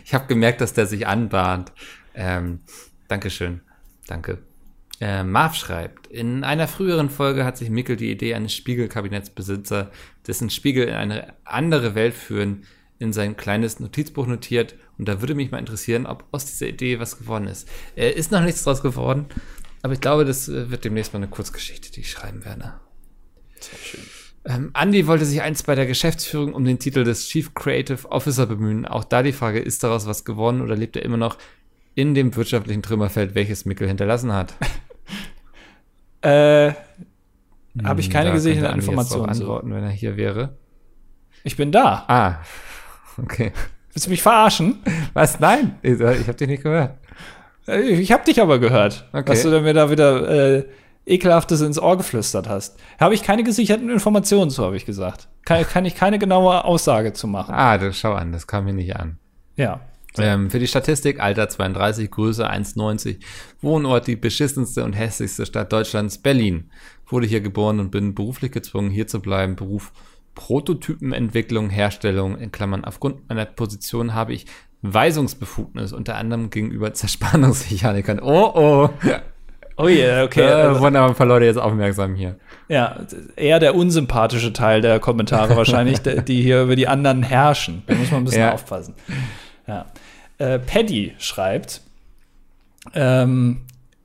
[0.06, 1.74] ich habe gemerkt, dass der sich anbahnt.
[2.14, 2.62] Ähm,
[3.08, 3.62] Dankeschön.
[4.08, 4.40] Danke.
[5.02, 9.92] Äh, Marv schreibt, in einer früheren Folge hat sich Mikkel die Idee eines Spiegelkabinettsbesitzer,
[10.28, 12.66] dessen Spiegel in eine andere Welt führen,
[13.00, 14.76] in sein kleines Notizbuch notiert.
[14.98, 17.68] Und da würde mich mal interessieren, ob aus dieser Idee was geworden ist.
[17.96, 19.28] Äh, ist noch nichts draus geworden,
[19.82, 22.74] aber ich glaube, das äh, wird demnächst mal eine Kurzgeschichte, die ich schreiben werde.
[24.46, 28.46] Ähm, Andy wollte sich einst bei der Geschäftsführung um den Titel des Chief Creative Officer
[28.46, 28.86] bemühen.
[28.86, 31.38] Auch da die Frage, ist daraus was geworden oder lebt er immer noch
[31.96, 34.54] in dem wirtschaftlichen Trümmerfeld, welches Mickel hinterlassen hat?
[36.22, 36.74] Äh,
[37.82, 40.58] Habe ich keine gesicherte Information antworten, wenn er hier wäre.
[41.46, 42.04] Ich bin da.
[42.10, 42.40] Ah,
[43.24, 43.52] okay.
[43.94, 44.80] Willst du mich verarschen?
[45.14, 45.40] Was?
[45.40, 46.98] Nein, ich habe dich nicht gehört.
[47.68, 49.24] Äh, Ich habe dich aber gehört, Okay.
[49.26, 50.66] dass du mir da wieder äh,
[51.06, 52.78] ekelhaftes ins Ohr geflüstert hast.
[53.00, 55.28] Habe ich keine gesicherten Informationen zu, habe ich gesagt.
[55.46, 57.54] Kann, kann ich keine genaue Aussage zu machen.
[57.56, 59.18] Ah, das, schau an, das kam mir nicht an.
[59.56, 59.82] Ja.
[60.18, 63.18] Ähm, für die Statistik, Alter 32, Größe 1,90,
[63.62, 66.70] Wohnort die beschissenste und hässlichste Stadt Deutschlands, Berlin.
[67.08, 69.56] Wurde hier geboren und bin beruflich gezwungen, hier zu bleiben.
[69.56, 69.92] Beruf
[70.40, 72.86] Prototypenentwicklung, Herstellung, in Klammern.
[72.86, 74.46] Aufgrund meiner Position habe ich
[74.82, 78.22] Weisungsbefugnis, unter anderem gegenüber Zerspannungsmechanikern.
[78.22, 78.90] Oh, oh.
[79.76, 80.42] Oh ja, okay.
[80.42, 82.38] äh, also, wurden aber ein paar Leute jetzt aufmerksam hier.
[82.70, 83.02] ja,
[83.36, 87.84] eher der unsympathische Teil der Kommentare wahrscheinlich, die hier über die anderen herrschen.
[87.88, 88.54] Da muss man ein bisschen Ja.
[88.54, 88.94] aufpassen.
[89.68, 89.86] Ja.
[90.38, 91.82] Äh, Paddy schreibt,
[92.94, 93.62] ähm,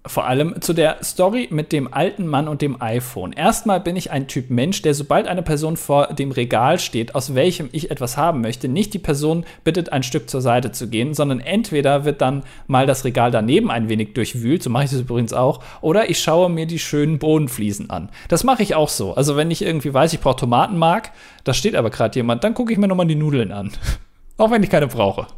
[0.07, 3.32] vor allem zu der Story mit dem alten Mann und dem iPhone.
[3.32, 7.34] Erstmal bin ich ein Typ Mensch, der sobald eine Person vor dem Regal steht, aus
[7.34, 11.14] welchem ich etwas haben möchte, nicht die Person bittet, ein Stück zur Seite zu gehen,
[11.14, 15.00] sondern entweder wird dann mal das Regal daneben ein wenig durchwühlt, so mache ich das
[15.00, 18.11] übrigens auch, oder ich schaue mir die schönen Bodenfliesen an.
[18.28, 19.14] Das mache ich auch so.
[19.14, 21.12] Also wenn ich irgendwie weiß, ich brauche Tomatenmark,
[21.44, 23.70] da steht aber gerade jemand, dann gucke ich mir nochmal die Nudeln an.
[24.36, 25.28] auch wenn ich keine brauche.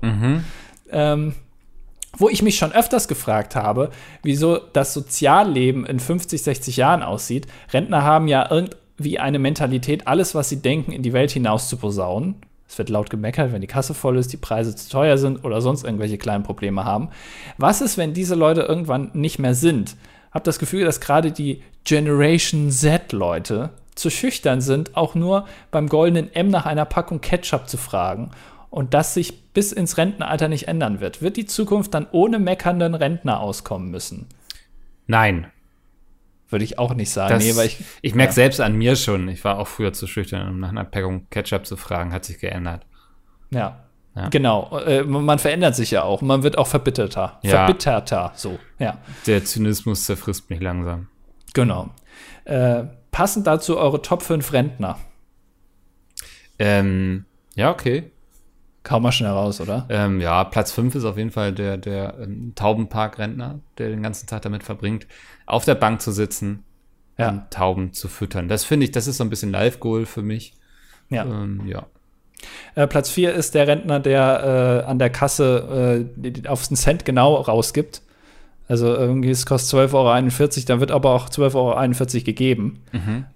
[0.91, 1.35] Ähm,
[2.17, 3.91] wo ich mich schon öfters gefragt habe,
[4.23, 7.47] wieso das Sozialleben in 50, 60 Jahren aussieht.
[7.73, 11.77] Rentner haben ja irgendwie eine Mentalität, alles, was sie denken, in die Welt hinaus zu
[11.77, 12.37] posaunen.
[12.69, 15.61] Es wird laut gemeckert, wenn die Kasse voll ist, die Preise zu teuer sind oder
[15.61, 17.11] sonst irgendwelche kleinen Probleme haben.
[17.59, 19.97] Was ist, wenn diese Leute irgendwann nicht mehr sind?
[20.33, 26.35] Hab das Gefühl, dass gerade die Generation Z-Leute zu schüchtern sind, auch nur beim goldenen
[26.35, 28.33] M nach einer Packung Ketchup zu fragen
[28.71, 31.23] und das sich bis ins Rentenalter nicht ändern wird.
[31.23, 34.27] Wird die Zukunft dann ohne meckernden Rentner auskommen müssen?
[35.07, 35.47] Nein.
[36.51, 37.33] Würde ich auch nicht sagen.
[37.33, 38.35] Das, nee, weil ich, ich merke ja.
[38.35, 39.29] selbst an mir schon.
[39.29, 42.13] Ich war auch früher zu schüchtern, um nach einer Packung Ketchup zu fragen.
[42.13, 42.85] Hat sich geändert.
[43.51, 43.81] ja.
[44.15, 44.31] Ja.
[44.31, 46.23] Genau, äh, man verändert sich ja auch.
[46.23, 47.39] Man wird auch verbitterter.
[47.43, 47.51] Ja.
[47.51, 48.97] Verbitterter, so, ja.
[49.27, 51.09] Der Zynismus zerfrisst mich langsam.
[51.53, 51.91] Genau.
[52.47, 54.99] Äh, passend dazu eure Top 5 Rentner.
[56.59, 57.27] Ähm,
[57.57, 58.11] ja, okay.
[58.87, 59.85] Kaum mal schnell raus, oder?
[59.89, 64.29] Ähm, ja, Platz 5 ist auf jeden Fall der, der ähm, Taubenpark-Rentner, der den ganzen
[64.29, 65.09] Tag damit verbringt,
[65.45, 66.63] auf der Bank zu sitzen
[67.19, 67.31] Ja.
[67.31, 68.49] und Tauben zu füttern.
[68.49, 70.55] Das finde ich, das ist so ein bisschen Live-Goal für mich.
[71.11, 71.25] Ja.
[71.25, 71.87] Ähm, ja.
[72.77, 77.05] Äh, Platz 4 ist der Rentner, der äh, an der Kasse äh, auf den Cent
[77.05, 78.03] genau rausgibt.
[78.69, 82.85] Also irgendwie, es kostet 12,41 Euro, dann wird aber auch 12,41 Euro gegeben.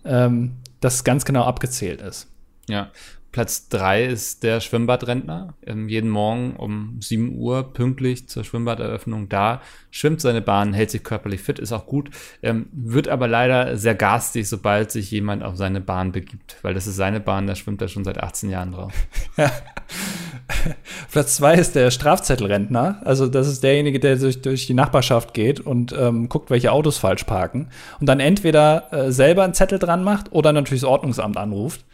[0.04, 2.28] Ähm, dass ganz genau abgezählt ist.
[2.68, 2.90] Ja.
[3.32, 5.54] Platz 3 ist der Schwimmbadrentner.
[5.64, 9.60] Ähm, jeden Morgen um 7 Uhr pünktlich zur Schwimmbaderöffnung da,
[9.90, 12.10] schwimmt seine Bahn, hält sich körperlich fit, ist auch gut,
[12.42, 16.88] ähm, wird aber leider sehr garstig, sobald sich jemand auf seine Bahn begibt, weil das
[16.88, 18.92] ist seine Bahn, da schwimmt er schon seit 18 Jahren drauf.
[21.12, 23.00] Platz 2 ist der Strafzettelrentner.
[23.04, 26.98] Also, das ist derjenige, der durch, durch die Nachbarschaft geht und ähm, guckt, welche Autos
[26.98, 27.68] falsch parken.
[28.00, 31.84] Und dann entweder äh, selber einen Zettel dran macht oder natürlich das Ordnungsamt anruft.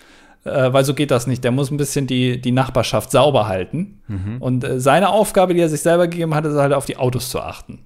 [0.46, 1.42] Äh, weil so geht das nicht.
[1.44, 4.00] Der muss ein bisschen die, die Nachbarschaft sauber halten.
[4.40, 7.30] Und äh, seine Aufgabe, die er sich selber gegeben hat, ist halt auf die Autos
[7.30, 7.80] zu achten.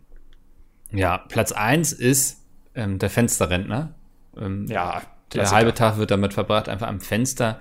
[0.92, 2.44] Ja, Platz 1 ist
[2.74, 3.94] ähm, der Fensterrentner.
[4.36, 5.02] Ähm, Ja,
[5.34, 7.60] Der halbe Tag wird damit verbracht, einfach am Fenster.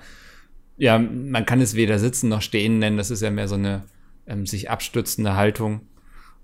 [0.78, 2.98] Ja, man kann es weder sitzen noch stehen nennen.
[2.98, 3.84] Das ist ja mehr so eine
[4.28, 5.82] ähm, sich abstützende Haltung.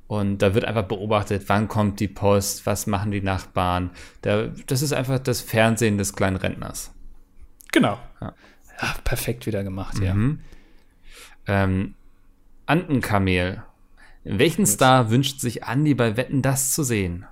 [0.07, 3.89] Und da wird einfach beobachtet, wann kommt die Post, was machen die Nachbarn.
[4.21, 6.91] Da, das ist einfach das Fernsehen des kleinen Rentners.
[7.71, 7.97] Genau.
[8.25, 8.33] Ja.
[8.81, 10.15] Ja, perfekt wieder gemacht, ja.
[11.47, 11.93] Ähm,
[12.65, 13.63] Antenkamel.
[14.23, 17.25] Welchen Star wünscht sich Andi bei Wetten das zu sehen?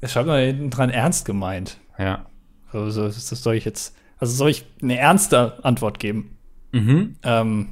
[0.00, 1.78] Das schreibt mal hinten dran ernst gemeint.
[1.98, 2.26] Ja.
[2.72, 6.36] Also, das soll ich jetzt, also soll ich eine ernste Antwort geben?
[6.72, 7.16] Mhm.
[7.22, 7.68] Ähm,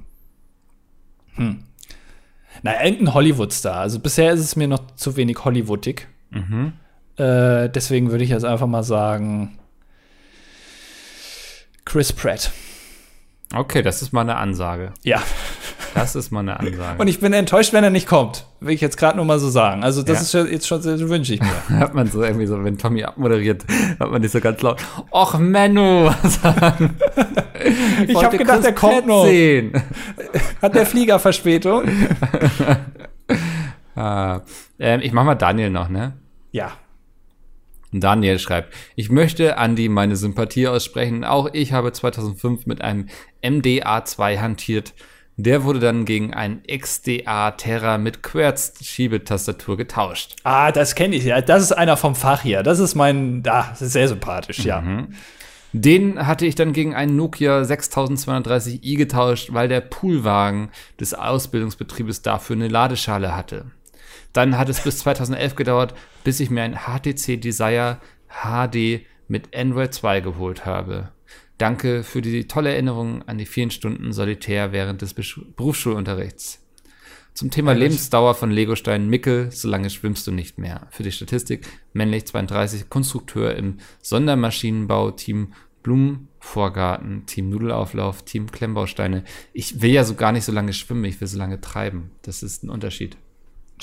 [1.34, 1.64] hm.
[2.62, 3.80] Na, irgendein Hollywood-Star.
[3.80, 6.06] Also bisher ist es mir noch zu wenig Hollywoodig.
[7.16, 9.58] Äh, deswegen würde ich jetzt einfach mal sagen
[11.84, 12.50] Chris Pratt.
[13.54, 14.92] Okay, das ist mal eine Ansage.
[15.02, 15.22] Ja.
[15.94, 16.98] Das ist mal eine Ansage.
[17.00, 18.46] Und ich bin enttäuscht, wenn er nicht kommt.
[18.58, 19.84] Will ich jetzt gerade nur mal so sagen.
[19.84, 20.42] Also das Ja.
[20.42, 21.68] ist jetzt schon, das wünsche ich mir.
[21.78, 23.64] hat man so irgendwie so, wenn Tommy abmoderiert,
[24.00, 24.82] hat man nicht so ganz laut,
[25.12, 26.96] Och Menno, sagen.
[28.08, 29.24] Ich habe gedacht, der kommt noch.
[29.26, 29.72] Sehen.
[30.60, 31.84] Hat der Flieger Verspätung?
[33.96, 34.40] Ah,
[34.80, 36.14] ähm, ich mach mal Daniel noch, ne?
[36.50, 36.72] Ja.
[38.00, 41.24] Daniel schreibt, ich möchte Andi meine Sympathie aussprechen.
[41.24, 43.08] Auch ich habe 2005 mit einem
[43.42, 44.94] MDA2 hantiert.
[45.36, 50.36] Der wurde dann gegen einen XDA Terra mit Querz-Schiebetastatur getauscht.
[50.44, 51.40] Ah, das kenne ich ja.
[51.40, 52.62] Das ist einer vom Fach hier.
[52.62, 54.82] Das ist mein, ah, das ist sehr sympathisch, ja.
[55.72, 60.70] Den hatte ich dann gegen einen Nokia 6230i getauscht, weil der Poolwagen
[61.00, 63.66] des Ausbildungsbetriebes dafür eine Ladeschale hatte.
[64.34, 69.94] Dann hat es bis 2011 gedauert, bis ich mir ein HTC Desire HD mit Android
[69.94, 71.12] 2 geholt habe.
[71.56, 76.60] Danke für die tolle Erinnerung an die vielen Stunden Solitär während des Berufsschulunterrichts.
[77.32, 80.88] Zum Thema Lebensdauer von Legostein Mickel, solange schwimmst du nicht mehr.
[80.90, 85.52] Für die Statistik, männlich 32, Konstrukteur im Sondermaschinenbau, Team
[85.84, 89.22] Blumenvorgarten, Team Nudelauflauf, Team Klemmbausteine.
[89.52, 92.10] Ich will ja so gar nicht so lange schwimmen, ich will so lange treiben.
[92.22, 93.16] Das ist ein Unterschied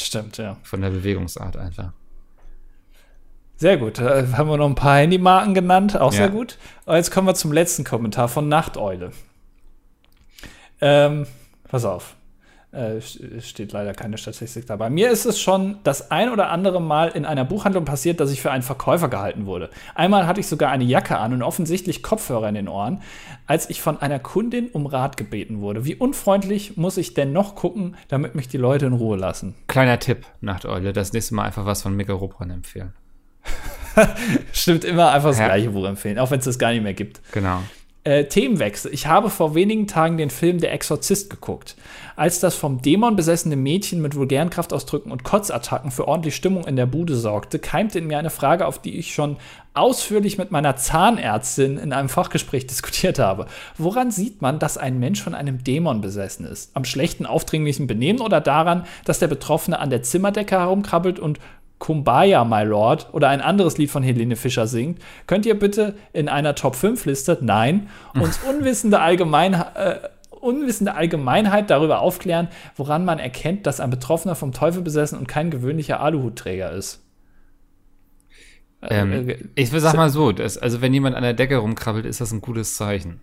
[0.05, 0.57] Stimmt, ja.
[0.63, 1.91] von der Bewegungsart einfach.
[3.57, 3.99] Sehr gut.
[3.99, 6.27] Da haben wir noch ein paar Handymarken genannt, auch sehr Ja.
[6.31, 6.57] gut.
[6.85, 9.11] Und jetzt kommen wir zum letzten Kommentar von Nachteule.
[10.81, 11.27] Ähm,
[11.69, 12.15] pass auf.
[12.73, 14.89] Äh, st- steht leider keine Statistik dabei.
[14.89, 18.41] Mir ist es schon das ein oder andere Mal in einer Buchhandlung passiert, dass ich
[18.41, 19.69] für einen Verkäufer gehalten wurde.
[19.93, 23.01] Einmal hatte ich sogar eine Jacke an und offensichtlich Kopfhörer in den Ohren,
[23.45, 25.83] als ich von einer Kundin um Rat gebeten wurde.
[25.83, 29.53] Wie unfreundlich muss ich denn noch gucken, damit mich die Leute in Ruhe lassen?
[29.67, 32.93] Kleiner Tipp, Nachteule, das nächste Mal einfach was von Mega Robron empfehlen.
[34.53, 35.47] Stimmt immer einfach das Ja.
[35.47, 37.19] gleiche Buch empfehlen, auch wenn es das gar nicht mehr gibt.
[37.33, 37.61] Genau.
[38.03, 38.91] Äh, Themenwechsel.
[38.91, 41.75] Ich habe vor wenigen Tagen den Film Der Exorzist geguckt.
[42.15, 46.75] Als das vom Dämon besessene Mädchen mit vulgären Kraftausdrücken und Kotzattacken für ordentlich Stimmung in
[46.75, 49.37] der Bude sorgte, keimte in mir eine Frage, auf die ich schon
[49.75, 53.45] ausführlich mit meiner Zahnärztin in einem Fachgespräch diskutiert habe.
[53.77, 56.75] Woran sieht man, dass ein Mensch von einem Dämon besessen ist?
[56.75, 61.37] Am schlechten, aufdringlichen Benehmen oder daran, dass der Betroffene an der Zimmerdecke herumkrabbelt und
[61.81, 66.29] Kumbaya, My Lord oder ein anderes Lied von Helene Fischer singt, könnt ihr bitte in
[66.29, 73.17] einer Top 5 Liste, nein, uns unwissende, Allgemein, äh, unwissende Allgemeinheit darüber aufklären, woran man
[73.17, 77.03] erkennt, dass ein Betroffener vom Teufel besessen und kein gewöhnlicher Aluhutträger ist.
[78.83, 82.05] Ähm, äh, ich will sag mal so, dass, also wenn jemand an der Decke rumkrabbelt,
[82.05, 83.21] ist das ein gutes Zeichen.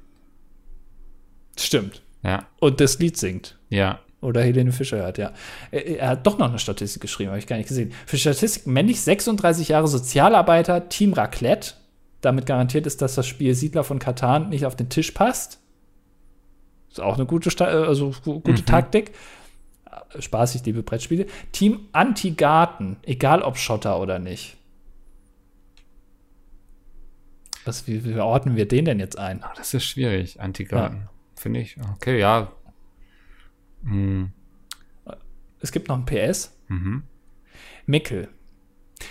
[1.56, 2.02] Stimmt.
[2.24, 3.56] Ja, und das Lied singt.
[3.70, 4.00] ja.
[4.20, 5.32] Oder Helene Fischer hat, ja.
[5.70, 7.92] Er, er hat doch noch eine Statistik geschrieben, habe ich gar nicht gesehen.
[8.06, 11.74] Für Statistik männlich 36 Jahre Sozialarbeiter, Team Raclette.
[12.20, 15.60] Damit garantiert ist, dass das Spiel Siedler von Katan nicht auf den Tisch passt.
[16.90, 19.12] Ist auch eine gute, Sta äh, also gu- gute Taktik.
[20.14, 21.26] Äh, Spaßig, liebe Brettspiele.
[21.52, 24.56] Team Anti-Garten, egal ob Schotter oder nicht.
[27.64, 29.44] Was, wie, wie ordnen wir den denn jetzt ein?
[29.56, 31.08] Das ist schwierig, Antigarten.
[31.36, 31.76] Finde ich.
[31.96, 32.50] Okay, ja.
[33.84, 34.30] Hm.
[35.60, 36.56] Es gibt noch ein PS.
[36.68, 37.02] Mhm.
[37.86, 38.28] Mickel.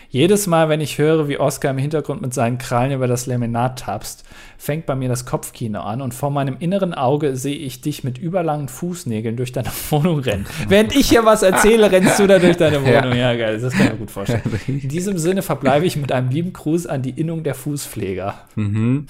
[0.09, 3.79] Jedes Mal, wenn ich höre, wie Oscar im Hintergrund mit seinen Krallen über das Laminat
[3.79, 4.25] tapst,
[4.57, 8.17] fängt bei mir das Kopfkino an und vor meinem inneren Auge sehe ich dich mit
[8.17, 10.45] überlangen Fußnägeln durch deine Wohnung rennen.
[10.67, 13.15] Während ich hier was erzähle, rennst du da durch deine Wohnung.
[13.15, 14.41] Ja, geil, das kann ich mir gut vorstellen.
[14.67, 18.35] In diesem Sinne verbleibe ich mit einem lieben Gruß an die Innung der Fußpfleger.
[18.55, 19.07] Mhm.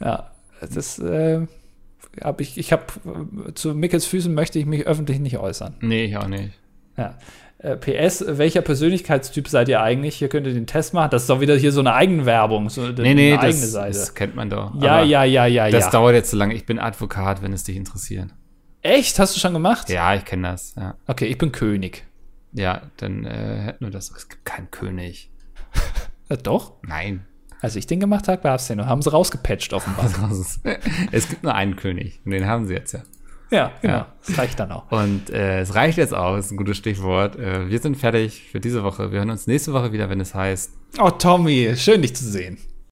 [0.00, 0.30] Ja,
[0.60, 1.46] das äh,
[2.20, 2.84] hab ich, ich habe
[3.54, 5.76] zu Mickels Füßen möchte ich mich öffentlich nicht äußern.
[5.80, 6.52] Nee, ich auch nicht.
[6.96, 7.16] Ja.
[7.58, 10.16] Äh, PS, welcher Persönlichkeitstyp seid ihr eigentlich?
[10.16, 11.10] Hier könnt ihr den Test machen.
[11.10, 13.98] Das ist doch wieder hier so eine Eigenwerbung, so Nee, nee, eine eigene das, Seite.
[13.98, 14.72] das kennt man doch.
[14.82, 15.90] ja, Aber ja, ja, ja, Das ja.
[15.90, 16.54] dauert jetzt so lange.
[16.54, 18.30] Ich bin Advokat, wenn es dich interessiert.
[18.82, 19.18] Echt?
[19.18, 19.90] Hast du schon gemacht?
[19.90, 20.74] Ja, ich kenne das.
[20.74, 20.94] Ja.
[21.06, 22.06] Okay, ich bin König.
[22.52, 24.10] Ja, dann äh, hätten wir das.
[24.10, 25.30] Es gibt keinen König.
[26.30, 26.74] Äh, doch.
[26.86, 27.26] Nein.
[27.60, 30.08] Als ich den gemacht habe, gab es den und haben sie rausgepatcht offenbar.
[30.20, 30.60] Das
[31.12, 32.20] es gibt nur einen König.
[32.24, 33.02] Und den haben sie jetzt ja.
[33.50, 33.94] ja, genau.
[33.94, 34.12] Ja.
[34.26, 34.90] Das reicht dann auch.
[34.90, 37.36] Und äh, es reicht jetzt auch, ist ein gutes Stichwort.
[37.36, 39.12] Äh, wir sind fertig für diese Woche.
[39.12, 42.58] Wir hören uns nächste Woche wieder, wenn es heißt Oh, Tommy, schön dich zu sehen.